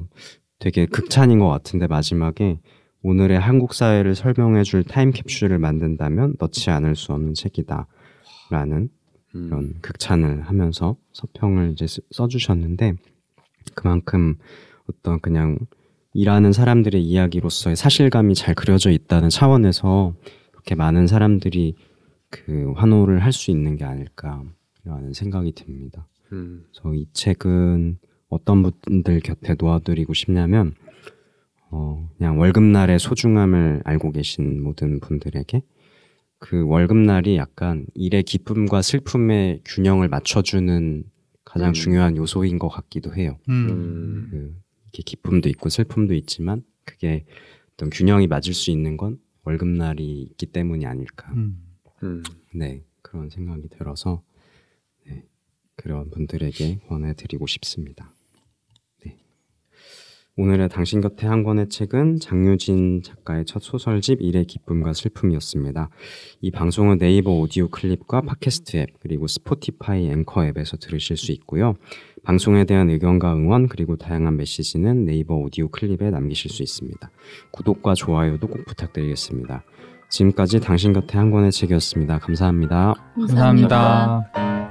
되게 0.60 0.86
극찬인 0.86 1.40
것 1.40 1.50
같은데 1.50 1.88
마지막에 1.88 2.60
오늘의 3.02 3.40
한국 3.40 3.74
사회를 3.74 4.14
설명해줄 4.14 4.84
타임캡슐을 4.84 5.58
만든다면 5.58 6.36
넣지 6.40 6.70
않을 6.70 6.96
수 6.96 7.14
없는 7.14 7.34
책이다라는 7.34 8.90
음. 9.34 9.48
이런 9.48 9.74
극찬을 9.82 10.44
하면서 10.44 10.98
서평을 11.14 11.72
이제 11.72 11.88
쓰- 11.88 12.02
써주셨는데 12.12 12.94
그만큼 13.74 14.36
어떤 14.88 15.20
그냥 15.20 15.58
일하는 16.14 16.52
사람들의 16.52 17.02
이야기로서의 17.02 17.76
사실감이 17.76 18.34
잘 18.36 18.56
그려져 18.56 18.90
있다는 18.92 19.30
차원에서 19.30 20.16
그렇게 20.52 20.76
많은 20.76 21.08
사람들이 21.08 21.76
그 22.30 22.74
환호를 22.76 23.24
할 23.24 23.32
수 23.32 23.52
있는 23.52 23.76
게 23.76 23.86
아닐까라는 23.86 25.14
생각이 25.14 25.54
듭니다. 25.54 26.08
음. 26.32 26.66
그래서 26.72 26.94
이 26.96 27.08
책은 27.14 27.98
어떤 28.30 28.64
분들 28.64 29.22
곁에 29.22 29.56
놓아드리고 29.60 30.14
싶냐면 30.14 30.74
어, 31.72 32.10
그냥 32.18 32.40
월급날의 32.40 33.00
소중함을 33.00 33.82
알고 33.86 34.12
계신 34.12 34.62
모든 34.64 35.00
분들에게 35.00 35.62
그 36.40 36.66
월급날이 36.68 37.36
약간 37.38 37.86
일의 37.96 38.24
기쁨과 38.24 38.82
슬픔의 38.82 39.62
균형을 39.66 40.08
맞춰주는 40.08 41.04
가장 41.44 41.70
음. 41.70 41.74
중요한 41.74 42.18
요소인 42.18 42.60
것 42.60 42.70
같기도 42.70 43.14
해요. 43.16 43.38
음. 43.50 44.28
그 44.32 44.56
이렇게 44.90 45.04
기쁨도 45.04 45.50
있고 45.50 45.70
슬픔도 45.70 46.14
있지만 46.16 46.64
그게 46.84 47.26
어떤 47.74 47.90
균형이 47.90 48.28
맞을 48.28 48.54
수 48.54 48.72
있는 48.72 48.98
건 48.98 49.20
월급날이 49.44 50.22
있기 50.22 50.48
때문이 50.48 50.86
아닐까. 50.86 51.32
음. 51.34 51.64
음. 52.04 52.24
네 52.54 52.84
그런 53.02 53.30
생각이 53.30 53.70
들어서 53.70 54.22
네, 55.06 55.24
그런 55.76 56.10
분들에게 56.10 56.80
권해드리고 56.88 57.48
싶습니다. 57.48 58.14
네. 59.06 59.18
오늘의 60.36 60.70
당신 60.70 61.02
곁에 61.02 61.28
한 61.28 61.44
권의 61.44 61.70
책은 61.70 62.20
장유진 62.20 63.04
작가의 63.04 63.46
첫 63.46 63.62
소설집 63.62 64.22
일의 64.22 64.46
기쁨과 64.46 64.94
슬픔이었습니다. 64.94 65.90
이 66.42 66.52
방송은 66.52 66.98
네이버 66.98 67.32
오디오 67.32 67.70
클립과 67.70 68.22
팟캐스트 68.22 68.78
앱 68.78 69.00
그리고 69.00 69.28
스포티파이 69.28 70.10
앵커 70.10 70.46
앱에서 70.46 70.78
들으실 70.78 71.18
수 71.18 71.32
있고요. 71.32 71.76
방송에 72.24 72.66
대한 72.66 72.90
의견과 72.90 73.34
응원 73.34 73.68
그리고 73.68 73.96
다양한 73.96 74.38
메시지는 74.38 75.06
네이버 75.06 75.36
오디오 75.36 75.70
클립에 75.70 76.10
남기실 76.10 76.52
수 76.52 76.64
있습니다. 76.64 77.10
구독과 77.52 77.94
좋아요도 77.96 78.48
꼭 78.48 78.66
부탁드리겠습니다. 78.66 79.64
지금까지 80.10 80.60
당신 80.60 80.94
곁에 80.94 81.18
한 81.18 81.32
권의 81.32 81.52
책이었습니다. 81.52 82.20
감사합니다. 82.20 82.94
감사합니다. 83.16 84.69